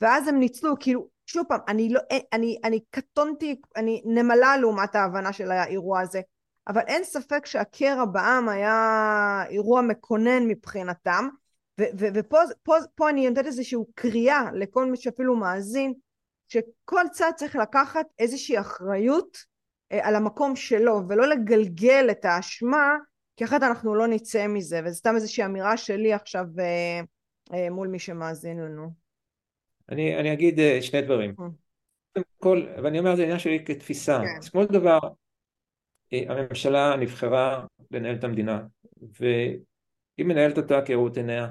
[0.00, 4.94] ואז הם ניצלו כאילו שוב פעם אני לא אה, אני אני קטונתי אני נמלה לעומת
[4.94, 6.20] ההבנה של האירוע הזה
[6.68, 11.28] אבל אין ספק שהקרע בעם היה אירוע מקונן מבחינתם
[11.80, 15.94] ו- ו- ופה פה, פה אני נותנת איזושהי קריאה לכל מי שאפילו מאזין
[16.48, 19.38] שכל צד צריך לקחת איזושהי אחריות
[19.92, 22.96] אה, על המקום שלו ולא לגלגל את האשמה
[23.36, 27.00] כי אחרת אנחנו לא נצא מזה וזו סתם איזושהי אמירה שלי עכשיו אה,
[27.54, 29.03] אה, מול מי שמאזין לנו.
[29.88, 31.34] אני, אני אגיד שני דברים.
[32.12, 34.18] קודם כל, ואני אומר זה עניין שלי כתפיסה.
[34.18, 34.38] כן.
[34.38, 34.98] אז כמו דבר,
[36.12, 38.62] הממשלה נבחרה לנהל את המדינה
[39.20, 41.48] והיא מנהלת אותה כראות עיניה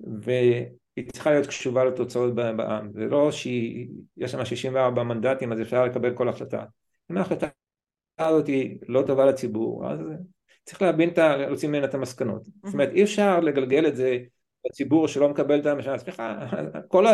[0.00, 2.92] והיא צריכה להיות קשובה לתוצאות בעם.
[2.92, 6.64] זה לא שיש שם 64 מנדטים אז אפשר לקבל כל החלטה.
[7.10, 7.48] אם ההחלטה
[8.18, 9.98] הזאת היא לא טובה לציבור, אז
[10.64, 11.36] צריך להבין את ה...
[11.36, 12.44] להוציא ממנה את המסקנות.
[12.44, 14.18] זאת אומרת, אי אפשר לגלגל את זה
[14.66, 15.98] לציבור שלא מקבל את הממשלה.
[15.98, 16.46] סליחה,
[16.88, 17.12] כל, ה...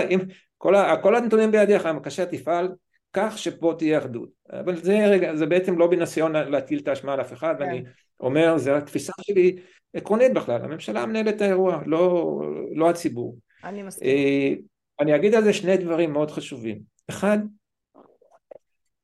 [0.59, 0.96] כל, ה...
[1.03, 2.68] כל הנתונים בידיך, בבקשה תפעל
[3.12, 4.28] כך שפה תהיה אחדות.
[4.51, 7.64] אבל זה רגע, זה בעצם לא בניסיון להטיל את האשמה על אף אחד, כן.
[7.64, 7.82] ואני
[8.20, 9.57] אומר, זו התפיסה שלי
[9.94, 12.40] עקרונית בכלל, הממשלה מנהלת את האירוע, לא,
[12.74, 13.38] לא הציבור.
[13.64, 14.09] אני מסכים.
[14.09, 14.55] אה,
[15.01, 16.80] אני אגיד על זה שני דברים מאוד חשובים.
[17.09, 17.38] אחד,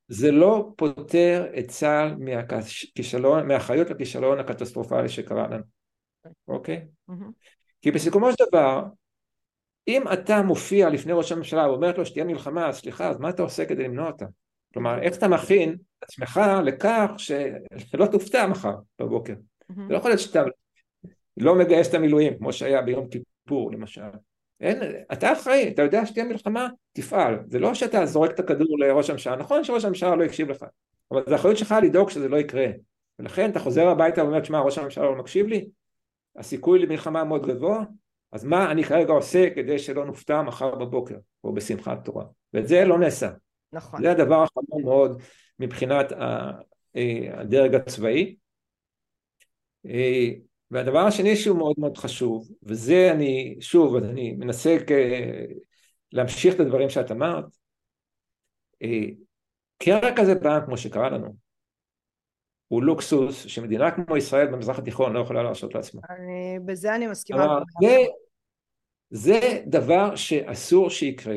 [0.09, 5.62] זה לא פותר את צה"ל מהכישלון, מהאחריות לכישלון הקטסטרופלי שקרה לנו,
[6.49, 6.86] אוקיי?
[7.11, 7.57] Mm-hmm.
[7.82, 8.82] כי בסיכומו של דבר,
[9.88, 13.64] אם אתה מופיע לפני ראש הממשלה ואומרת לו שתהיה מלחמה, סליחה, אז מה אתה עושה
[13.64, 14.26] כדי למנוע אותה?
[14.74, 19.32] כלומר, איך אתה מכין את עצמך לכך שלא תופתע מחר בבוקר?
[19.32, 19.74] Mm-hmm.
[19.86, 20.42] זה לא יכול להיות שאתה
[21.36, 24.02] לא מגייס את המילואים, כמו שהיה ביום כיפור למשל.
[24.60, 24.78] אין,
[25.12, 27.38] אתה אחראי, אתה יודע שתהיה מלחמה, תפעל.
[27.46, 30.64] זה לא שאתה זורק את הכדור לראש הממשלה, נכון שראש הממשלה לא הקשיב לך,
[31.12, 32.66] אבל זו אחריות שלך לדאוג שזה לא יקרה.
[33.18, 35.66] ולכן אתה חוזר הביתה ואומר, שמע, ראש הממשלה לא מקשיב לי,
[36.39, 37.84] הסיכוי למלחמה מאוד גבוה,
[38.32, 42.24] אז מה אני כרגע עושה כדי שלא נופתע מחר בבוקר, או בשמחת תורה.
[42.55, 43.30] ואת זה לא נעשה.
[43.72, 44.03] נכון.
[44.03, 45.22] זה הדבר החמור מאוד
[45.59, 48.37] מבחינת אה, הדרג הצבאי.
[49.87, 50.28] אה,
[50.70, 54.76] והדבר השני שהוא מאוד מאוד חשוב, וזה אני, שוב, אני מנסה.
[56.12, 57.45] להמשיך את הדברים שאת אמרת,
[58.82, 59.07] אה,
[59.78, 61.37] קרע כזה בעם כמו שקרה לנו,
[62.68, 66.00] הוא לוקסוס שמדינה כמו ישראל במזרח התיכון לא יכולה להרשות לעצמה.
[66.10, 67.58] אני, בזה אני מסכימה.
[67.80, 67.96] זה,
[69.10, 71.36] זה דבר שאסור שיקרה.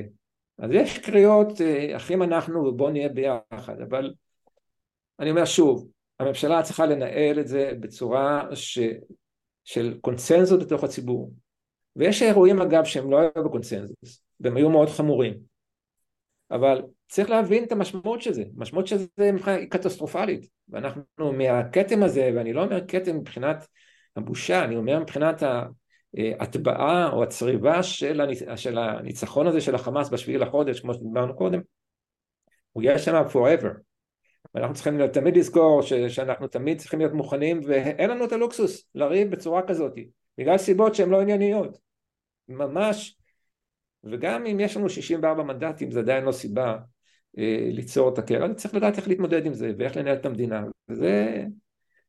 [0.60, 4.14] אז יש קריאות, אה, אחים אנחנו ובואו נהיה ביחד, אבל
[5.20, 5.88] אני אומר שוב,
[6.20, 8.80] הממשלה צריכה לנהל את זה בצורה ש...
[9.64, 11.34] של קונצנזוס בתוך הציבור.
[11.96, 15.34] ויש אירועים אגב שהם לא היו בקונצנזוס, והם היו מאוד חמורים.
[16.52, 21.04] אבל צריך להבין את המשמעות של זה, המשמעות של זה היא קטסטרופלית, ואנחנו
[21.34, 23.68] מהכתם הזה, ואני לא אומר כתם מבחינת
[24.16, 25.44] הבושה, אני אומר מבחינת
[26.18, 28.42] ההטבעה או הצריבה של, הניצ...
[28.56, 31.60] של הניצחון הזה של החמאס בשביעי לחודש, כמו שדיברנו קודם,
[32.72, 33.70] הוא יהיה שם forever.
[34.54, 35.94] ואנחנו צריכים תמיד לזכור ש...
[35.94, 39.94] שאנחנו תמיד צריכים להיות מוכנים, ואין לנו את הלוקסוס לריב בצורה כזאת,
[40.38, 41.78] בגלל סיבות שהן לא ענייניות.
[42.48, 43.18] ממש,
[44.04, 46.78] וגם אם יש לנו 64 מנדטים, זה עדיין לא סיבה
[47.72, 51.44] ליצור את הקרע, צריך לדעת איך להתמודד עם זה ואיך לנהל את המדינה, וזה...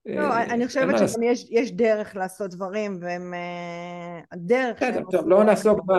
[0.06, 3.34] לא, אה, אני חושבת שגם יש, יש דרך לעשות דברים, והם...
[3.34, 4.78] אה, הדרך...
[4.80, 5.92] כן, טוב, לא נעסוק, ב,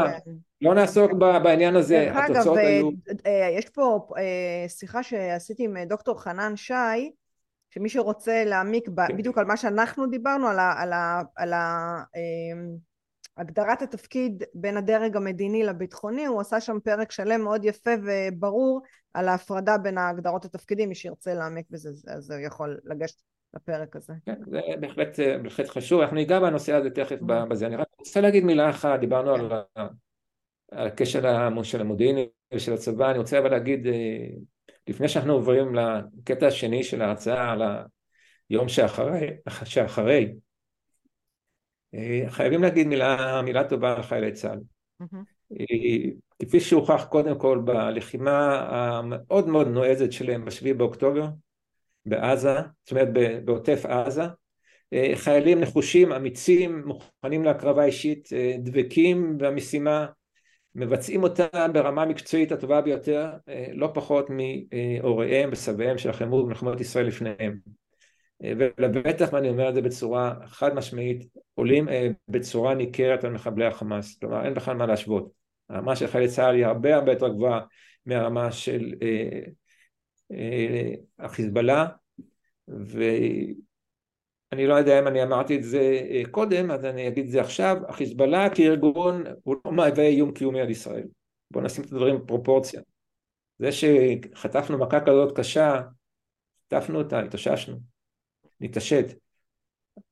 [0.61, 2.89] לא נעסוק ב, בעניין הזה, התוצאות אגב, היו...
[3.57, 4.07] יש פה
[4.67, 7.11] שיחה שעשיתי עם דוקטור חנן שי,
[7.69, 9.17] שמי שרוצה להעמיק כן.
[9.17, 10.73] בדיוק על מה שאנחנו דיברנו, על ה...
[10.77, 11.97] על ה, על ה
[13.41, 18.81] הגדרת התפקיד בין הדרג המדיני לביטחוני, הוא עשה שם פרק שלם מאוד יפה וברור
[19.13, 23.21] על ההפרדה בין הגדרות התפקידים, מי שירצה להעמיק בזה אז הוא יכול לגשת
[23.53, 24.13] לפרק הזה.
[24.25, 27.15] כן, זה בהחלט, בהחלט חשוב, אנחנו ניגע בנושא הזה תכף.
[27.21, 29.41] בזה, אני רק רוצה להגיד מילה אחת, דיברנו כן.
[29.41, 29.51] על,
[30.71, 31.21] על הקשר
[31.63, 32.17] של המודיעין
[32.53, 34.27] ושל הצבא, אני רוצה אבל להגיד, אה,
[34.87, 37.61] לפני שאנחנו עוברים לקטע השני של ההרצאה על
[38.49, 39.27] היום שאחרי,
[39.65, 40.31] שאחרי אה,
[42.29, 44.59] חייבים להגיד מילה, מילה טובה על חיילי צה"ל.
[45.59, 46.09] אה,
[46.41, 51.27] כפי שהוכח קודם כל בלחימה המאוד מאוד נועזת שלהם בשביעי באוקטובר
[52.05, 53.07] בעזה, זאת אומרת
[53.45, 54.23] בעוטף עזה,
[54.93, 58.29] אה, חיילים נחושים, אמיצים, מוכנים להקרבה אישית,
[58.59, 60.05] דבקים במשימה,
[60.75, 63.31] מבצעים אותה ברמה המקצועית הטובה ביותר,
[63.73, 67.80] לא פחות מהוריהם וסביהם של החמור במלחמות ישראל לפניהם.
[68.43, 74.17] ולבטח, ואני אומר את זה בצורה חד משמעית, עולים אה, בצורה ניכרת על מחבלי החמאס,
[74.19, 75.31] כלומר אין בכלל מה להשוות.
[75.69, 77.61] הרמה של חיילי צה"ל היא הרבה הרבה יותר גבוהה
[78.05, 79.41] מהרמה של אה,
[80.31, 81.87] אה, החיזבאללה,
[82.67, 83.55] ואני
[84.67, 88.55] לא יודע אם אני אמרתי את זה קודם, אז אני אגיד את זה עכשיו, החיזבאללה
[88.55, 91.07] כארגון הוא לא מהווה איום קיומי על ישראל.
[91.51, 92.81] בואו נשים את הדברים בפרופורציה.
[93.59, 95.81] זה שחטפנו מכה כזאת קשה,
[96.65, 97.90] חטפנו אותה, התאוששנו.
[98.61, 99.05] נתעשת.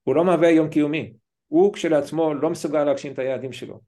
[0.04, 1.14] הוא לא מהווה איום קיומי.
[1.48, 3.80] הוא כשלעצמו לא מסוגל להגשים את היעדים שלו.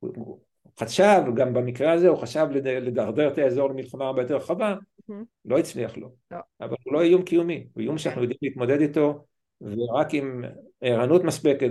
[0.00, 0.40] הוא
[0.80, 5.14] חשב, גם במקרה הזה הוא חשב לדרדר את האזור למלחמה הרבה יותר רחבה, mm-hmm.
[5.44, 6.12] לא הצליח לו.
[6.30, 6.38] לא.
[6.60, 8.22] אבל הוא לא איום קיומי, הוא איום שאנחנו כן.
[8.22, 9.24] יודעים להתמודד איתו,
[9.60, 10.44] ורק עם
[10.80, 11.70] ערנות מספקת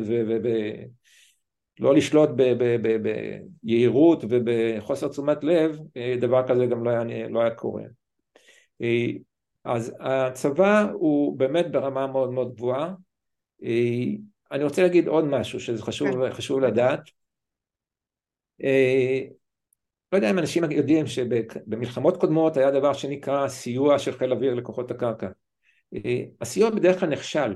[1.80, 2.30] ולא לשלוט
[3.64, 7.84] ביהירות ובחוסר תשומת לב, אה, דבר כזה גם לא היה, לא היה קורה.
[9.64, 12.94] אז הצבא הוא באמת ברמה מאוד מאוד גבוהה.
[13.64, 14.16] אה,
[14.52, 16.34] אני רוצה להגיד עוד משהו שזה חשוב, כן.
[16.34, 17.00] חשוב לדעת.
[18.64, 19.22] אה,
[20.12, 24.92] לא יודע אם אנשים יודעים שבמלחמות קודמות היה דבר שנקרא סיוע של חיל אוויר לכוחות
[24.92, 25.28] הקרקע.
[25.94, 27.54] אה, הסיוע בדרך כלל נכשל.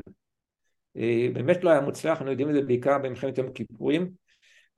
[1.33, 4.11] באמת לא היה מוצלח, אנחנו יודעים את זה בעיקר במלחמת יום הכיפורים,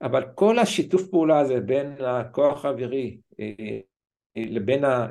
[0.02, 3.18] אבל כל השיתוף פעולה הזה בין הכוח האווירי
[4.36, 5.08] לבין אה,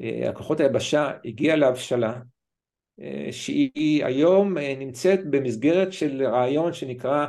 [0.00, 2.20] הכוחות היבשה הגיעה להבשלה
[3.00, 7.26] אה, שהיא היום אה, נמצאת במסגרת של רעיון שנקרא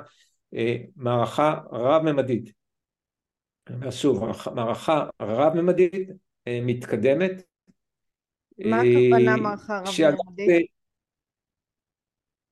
[0.96, 2.54] מערכה רב-ממדית.
[3.90, 4.24] שוב,
[4.56, 6.10] מערכה רב-ממדית
[6.50, 7.44] מתקדמת.
[8.66, 10.72] מה הכוונה מערכה רב-ממדית?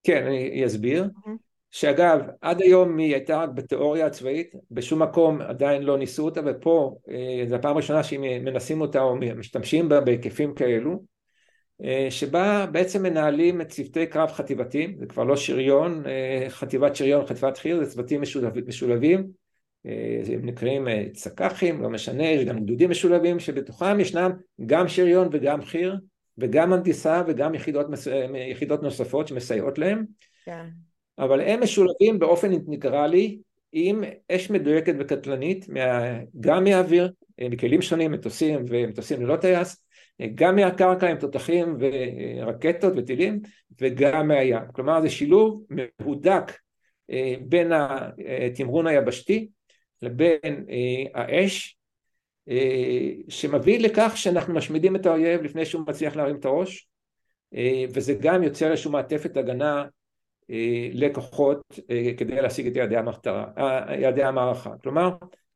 [0.03, 1.03] כן, אני אסביר.
[1.03, 1.44] Mm-hmm.
[1.75, 6.97] שאגב, עד היום היא הייתה רק בתיאוריה הצבאית, בשום מקום עדיין לא ניסו אותה, ופה
[7.09, 11.03] אה, זו הפעם הראשונה שמנסים אותה או משתמשים בה בהיקפים כאלו,
[11.83, 17.25] אה, שבה בעצם מנהלים את צוותי קרב חטיבתיים, זה כבר לא שריון, אה, חטיבת שריון,
[17.25, 19.27] חטיבת חי"ר, זה צוותים משולבים, משולבים
[20.33, 24.31] הם נקראים צק"חים, לא משנה, יש גם גדודים משולבים שבתוכם ישנם
[24.65, 25.95] גם שריון וגם חי"ר,
[26.37, 27.87] וגם הנדסה וגם יחידות,
[28.51, 30.05] יחידות נוספות שמסייעות להם.
[30.45, 30.65] כן.
[31.19, 33.37] אבל הם משולבים באופן אינטגרלי
[33.71, 35.67] עם אש מדויקת וקטלנית,
[36.39, 37.11] גם מהאוויר,
[37.41, 39.85] מכלים שונים, מטוסים ומטוסים ללא טייס,
[40.35, 43.41] גם מהקרקע עם תותחים ורקטות וטילים,
[43.81, 44.57] וגם מהים.
[44.73, 46.51] כלומר זה שילוב מהודק
[47.11, 47.71] אה, בין
[48.45, 49.47] התמרון היבשתי
[50.01, 51.77] לבין אה, האש,
[52.49, 56.89] אה, שמביא לכך שאנחנו משמידים את האויב לפני שהוא מצליח להרים את הראש,
[57.93, 59.85] וזה גם יוצר איזושהי מעטפת הגנה
[60.51, 64.71] אה, לכוחות אה, כדי להשיג את יעדי, המחתרה, אה, יעדי המערכה.
[64.83, 65.09] כלומר,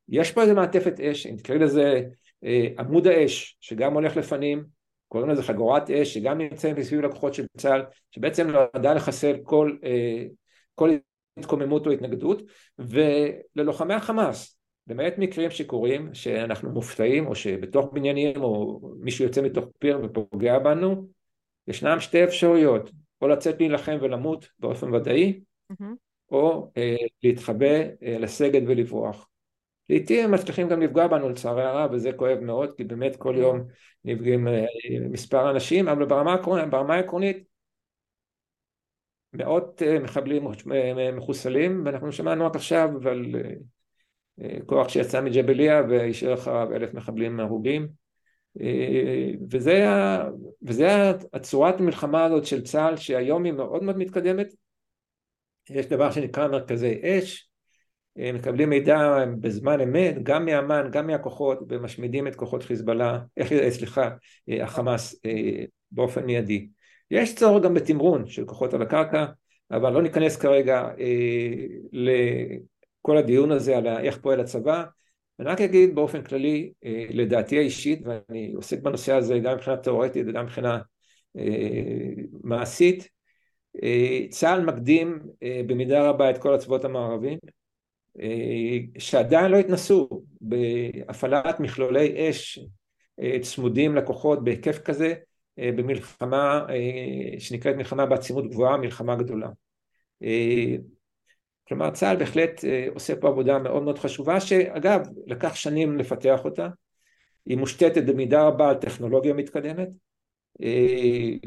[0.09, 2.01] יש פה איזה מעטפת אש, אם תקראי לזה
[2.79, 4.63] עמוד האש, שגם הולך לפנים,
[5.07, 7.81] קוראים לזה חגורת אש, שגם נמצאים מסביב לקוחות של צה"ל,
[8.11, 9.75] שבעצם נועדה לחסל כל,
[10.75, 10.89] כל
[11.37, 12.41] התקוממות או התנגדות,
[12.79, 19.99] וללוחמי החמאס, למעט מקרים שקורים שאנחנו מופתעים או שבתוך בניינים או מישהו יוצא מתוך פיר
[20.03, 21.07] ופוגע בנו,
[21.67, 25.39] ישנם שתי אפשרויות, או לצאת להילחם ולמות באופן ודאי,
[25.73, 25.85] mm-hmm.
[26.31, 29.29] או אה, להתחבא, אה, לסגת ולברוח.
[29.89, 33.63] לעיתים הם מצליחים גם לפגוע בנו לצערי הרב וזה כואב מאוד כי באמת כל יום
[34.05, 34.65] נפגעים אה,
[35.09, 36.35] מספר אנשים אבל ברמה,
[36.69, 37.43] ברמה העקרונית
[39.33, 43.25] מאות אה, מחבלים אה, מחוסלים ואנחנו שמענו רק עכשיו על
[44.65, 47.87] כוח שיצא מג'בליה והשאיר אחריו אלף מחבלים הרוגים
[49.51, 49.85] וזה,
[50.61, 54.47] וזה הצורת המלחמה הזאת של צה"ל שהיום היא מאוד מאוד מתקדמת
[55.69, 57.49] יש דבר שנקרא מרכזי אש
[58.33, 64.09] מקבלים מידע בזמן אמת גם מאמ"ן גם מהכוחות ומשמידים את כוחות חיזבאללה, אה, סליחה,
[64.49, 66.67] אה, החמאס אה, באופן מיידי.
[67.11, 69.25] יש צורך גם בתמרון של כוחות על הקרקע
[69.71, 70.89] אבל לא ניכנס כרגע
[71.91, 74.83] לכל הדיון הזה על איך פועל הצבא
[75.39, 76.71] אני רק אגיד באופן כללי
[77.09, 80.79] לדעתי האישית ואני עוסק בנושא הזה גם מבחינה תאורטית וגם מבחינה
[82.43, 83.09] מעשית
[84.29, 85.19] צה"ל מקדים
[85.67, 87.37] במידה רבה את כל הצבאות המערבים
[88.21, 90.09] אה, שעדיין לא התנסו
[90.41, 92.59] בהפעלת מכלולי אש
[93.19, 95.13] אה, צמודים לכוחות בהיקף כזה
[95.59, 96.65] אה, במלחמה
[97.39, 99.49] שנקראת מלחמה בעצימות גבוהה, מלחמה גדולה.
[101.69, 102.61] כלומר צה"ל בהחלט
[102.93, 106.67] עושה פה עבודה מאוד מאוד חשובה שאגב לקח שנים לפתח אותה,
[107.45, 109.89] היא מושתתת במידה רבה על טכנולוגיה מתקדמת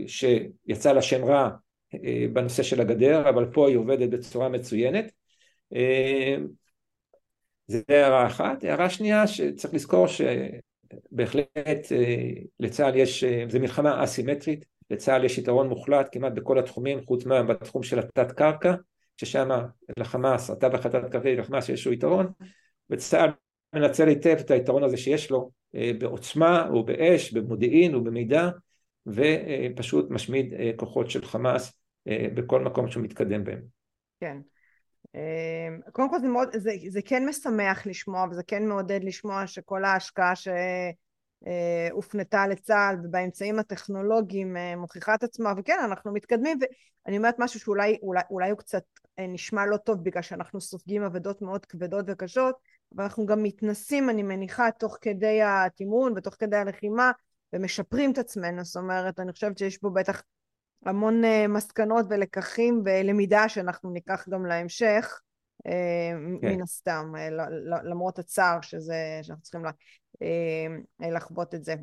[0.06, 1.50] שיצא לה שם רע
[2.32, 5.12] בנושא של הגדר אבל פה היא עובדת בצורה מצוינת.
[7.66, 8.64] זה הערה אחת.
[8.64, 15.68] הערה שנייה שצריך לזכור שבהחלט אה, לצה"ל יש, אה, זה מלחמה אסימטרית, לצה"ל יש יתרון
[15.68, 18.74] מוחלט כמעט בכל התחומים חוץ מהתחום של התת קרקע
[19.24, 19.48] ששם
[19.96, 22.26] לחמאס, התווך התת קרקעי לחמאס יש לו יתרון
[22.90, 23.30] וצה"ל
[23.72, 28.50] מנצל היטב את היתרון הזה שיש לו אה, בעוצמה ובאש, במודיעין ובמידע
[29.06, 31.72] ופשוט משמיד כוחות של חמאס
[32.06, 33.62] בכל מקום שהוא מתקדם בהם.
[34.20, 34.36] כן.
[35.14, 39.84] אמ, קודם כל זה מאוד, זה, זה כן משמח לשמוע וזה כן מעודד לשמוע שכל
[39.84, 40.32] ההשקעה
[41.90, 46.58] שהופנתה אה, לצה"ל ובאמצעים הטכנולוגיים אה, מוכיחה את עצמה וכן אנחנו מתקדמים
[47.06, 51.02] ואני אומרת משהו שאולי אולי, אולי הוא קצת אה, נשמע לא טוב בגלל שאנחנו סופגים
[51.02, 52.54] אבדות מאוד כבדות וקשות
[52.96, 57.10] אבל אנחנו גם מתנסים אני מניחה תוך כדי התמרון ותוך כדי הלחימה
[57.52, 60.22] ומשפרים את עצמנו זאת אומרת אני חושבת שיש פה בטח
[60.84, 65.20] המון uh, מסקנות ולקחים ולמידה שאנחנו ניקח גם להמשך,
[65.58, 65.70] uh,
[66.40, 66.48] כן.
[66.48, 67.30] מן הסתם, uh,
[67.84, 69.70] למרות הצער שזה, שאנחנו צריכים לה,
[71.10, 71.74] לחוות את זה.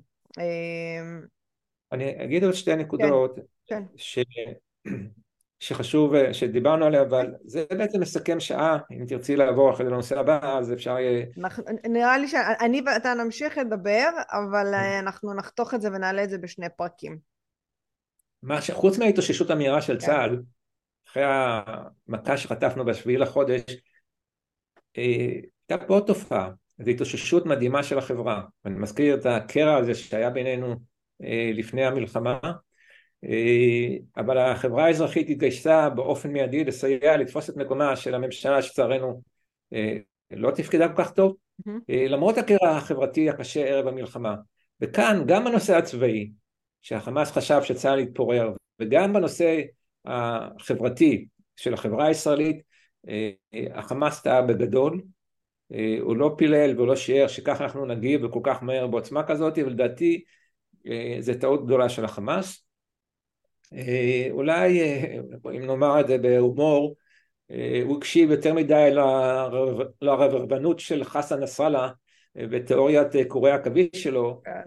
[1.92, 3.84] אני אגיד עוד שתי נקודות כן, כן.
[3.98, 4.20] ש...
[5.60, 10.58] שחשוב, שדיברנו עליה, אבל זה בעצם מסכם שעה, אם תרצי לעבור אחרי זה לנושא הבא,
[10.58, 11.26] אז אפשר יהיה...
[11.90, 16.68] נראה לי שאני ואתה נמשיך לדבר, אבל אנחנו נחתוך את זה ונעלה את זה בשני
[16.78, 17.18] פרקים.
[18.44, 20.06] מה שחוץ מההתאוששות המהירה של כן.
[20.06, 20.42] צה"ל,
[21.08, 23.62] אחרי המכה שחטפנו בשביעי לחודש,
[24.98, 25.04] אה,
[25.70, 26.50] הייתה פה עוד תופעה,
[26.80, 28.42] זו התאוששות מדהימה של החברה.
[28.66, 30.76] אני מזכיר את הקרע הזה שהיה בינינו
[31.24, 32.52] אה, לפני המלחמה, אה,
[34.18, 39.22] אבל החברה האזרחית התגייסה באופן מיידי לסייע לתפוס את מקומה של הממשלה שצערנו
[40.32, 41.92] לא תפקדה כל כך טוב, mm-hmm.
[42.10, 44.36] למרות הקרע החברתי הקשה ערב המלחמה.
[44.82, 46.32] וכאן גם הנושא הצבאי
[46.82, 49.62] שהחמאס חשב שצה"ל יתפורר, וגם בנושא
[50.06, 52.62] החברתי של החברה הישראלית,
[53.10, 53.32] אה,
[53.74, 55.02] החמאס טעה בגדול,
[55.74, 59.58] אה, הוא לא פילל והוא לא שיער שככה אנחנו נגיב וכל כך מהר בעוצמה כזאת,
[59.58, 60.24] ולדעתי
[60.88, 62.69] אה, זו טעות גדולה של החמאס.
[64.32, 64.82] אולי,
[65.56, 66.96] אם נאמר את זה בהומור,
[67.86, 68.90] הוא הקשיב יותר מדי
[70.02, 71.90] לרברבנות של חסן נסראללה
[72.36, 74.62] ותיאוריית קורי העכביש שלו, כן.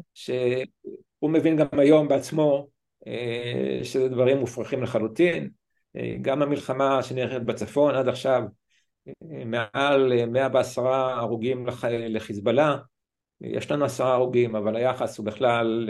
[1.18, 2.68] הוא מבין גם היום בעצמו
[3.06, 5.50] אה, שזה דברים מופרכים לחלוטין,
[5.96, 8.42] אה, גם המלחמה שנערכת בצפון עד עכשיו
[9.08, 12.76] אה, מעל 110 הרוגים לחיזבאללה,
[13.40, 15.88] יש לנו עשרה הרוגים אבל היחס הוא בכלל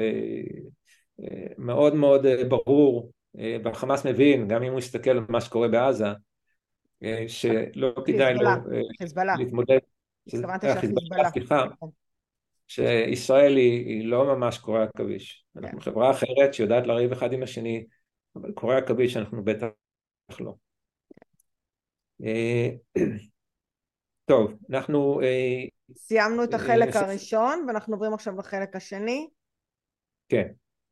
[1.59, 6.09] מאוד מאוד ברור והחמאס מבין גם אם הוא יסתכל על מה שקורה בעזה
[7.27, 8.51] שלא כדאי לו
[9.39, 9.79] להתמודד,
[10.31, 11.91] חיזבאללה, סליחה, נכון.
[12.67, 15.45] שישראל היא, היא לא ממש קורי עכביש.
[15.45, 15.61] Yeah.
[15.61, 15.85] אנחנו כן.
[15.85, 17.85] חברה אחרת שיודעת לריב אחד עם השני,
[18.37, 19.67] אבל קורי עכביש אנחנו בטח
[20.41, 20.55] לא.
[22.25, 22.69] אה,
[24.25, 25.21] טוב, אנחנו...
[25.23, 25.63] אה,
[25.97, 29.29] סיימנו את החלק אה, הראשון ואנחנו עוברים עכשיו לחלק השני.
[30.29, 30.49] כן.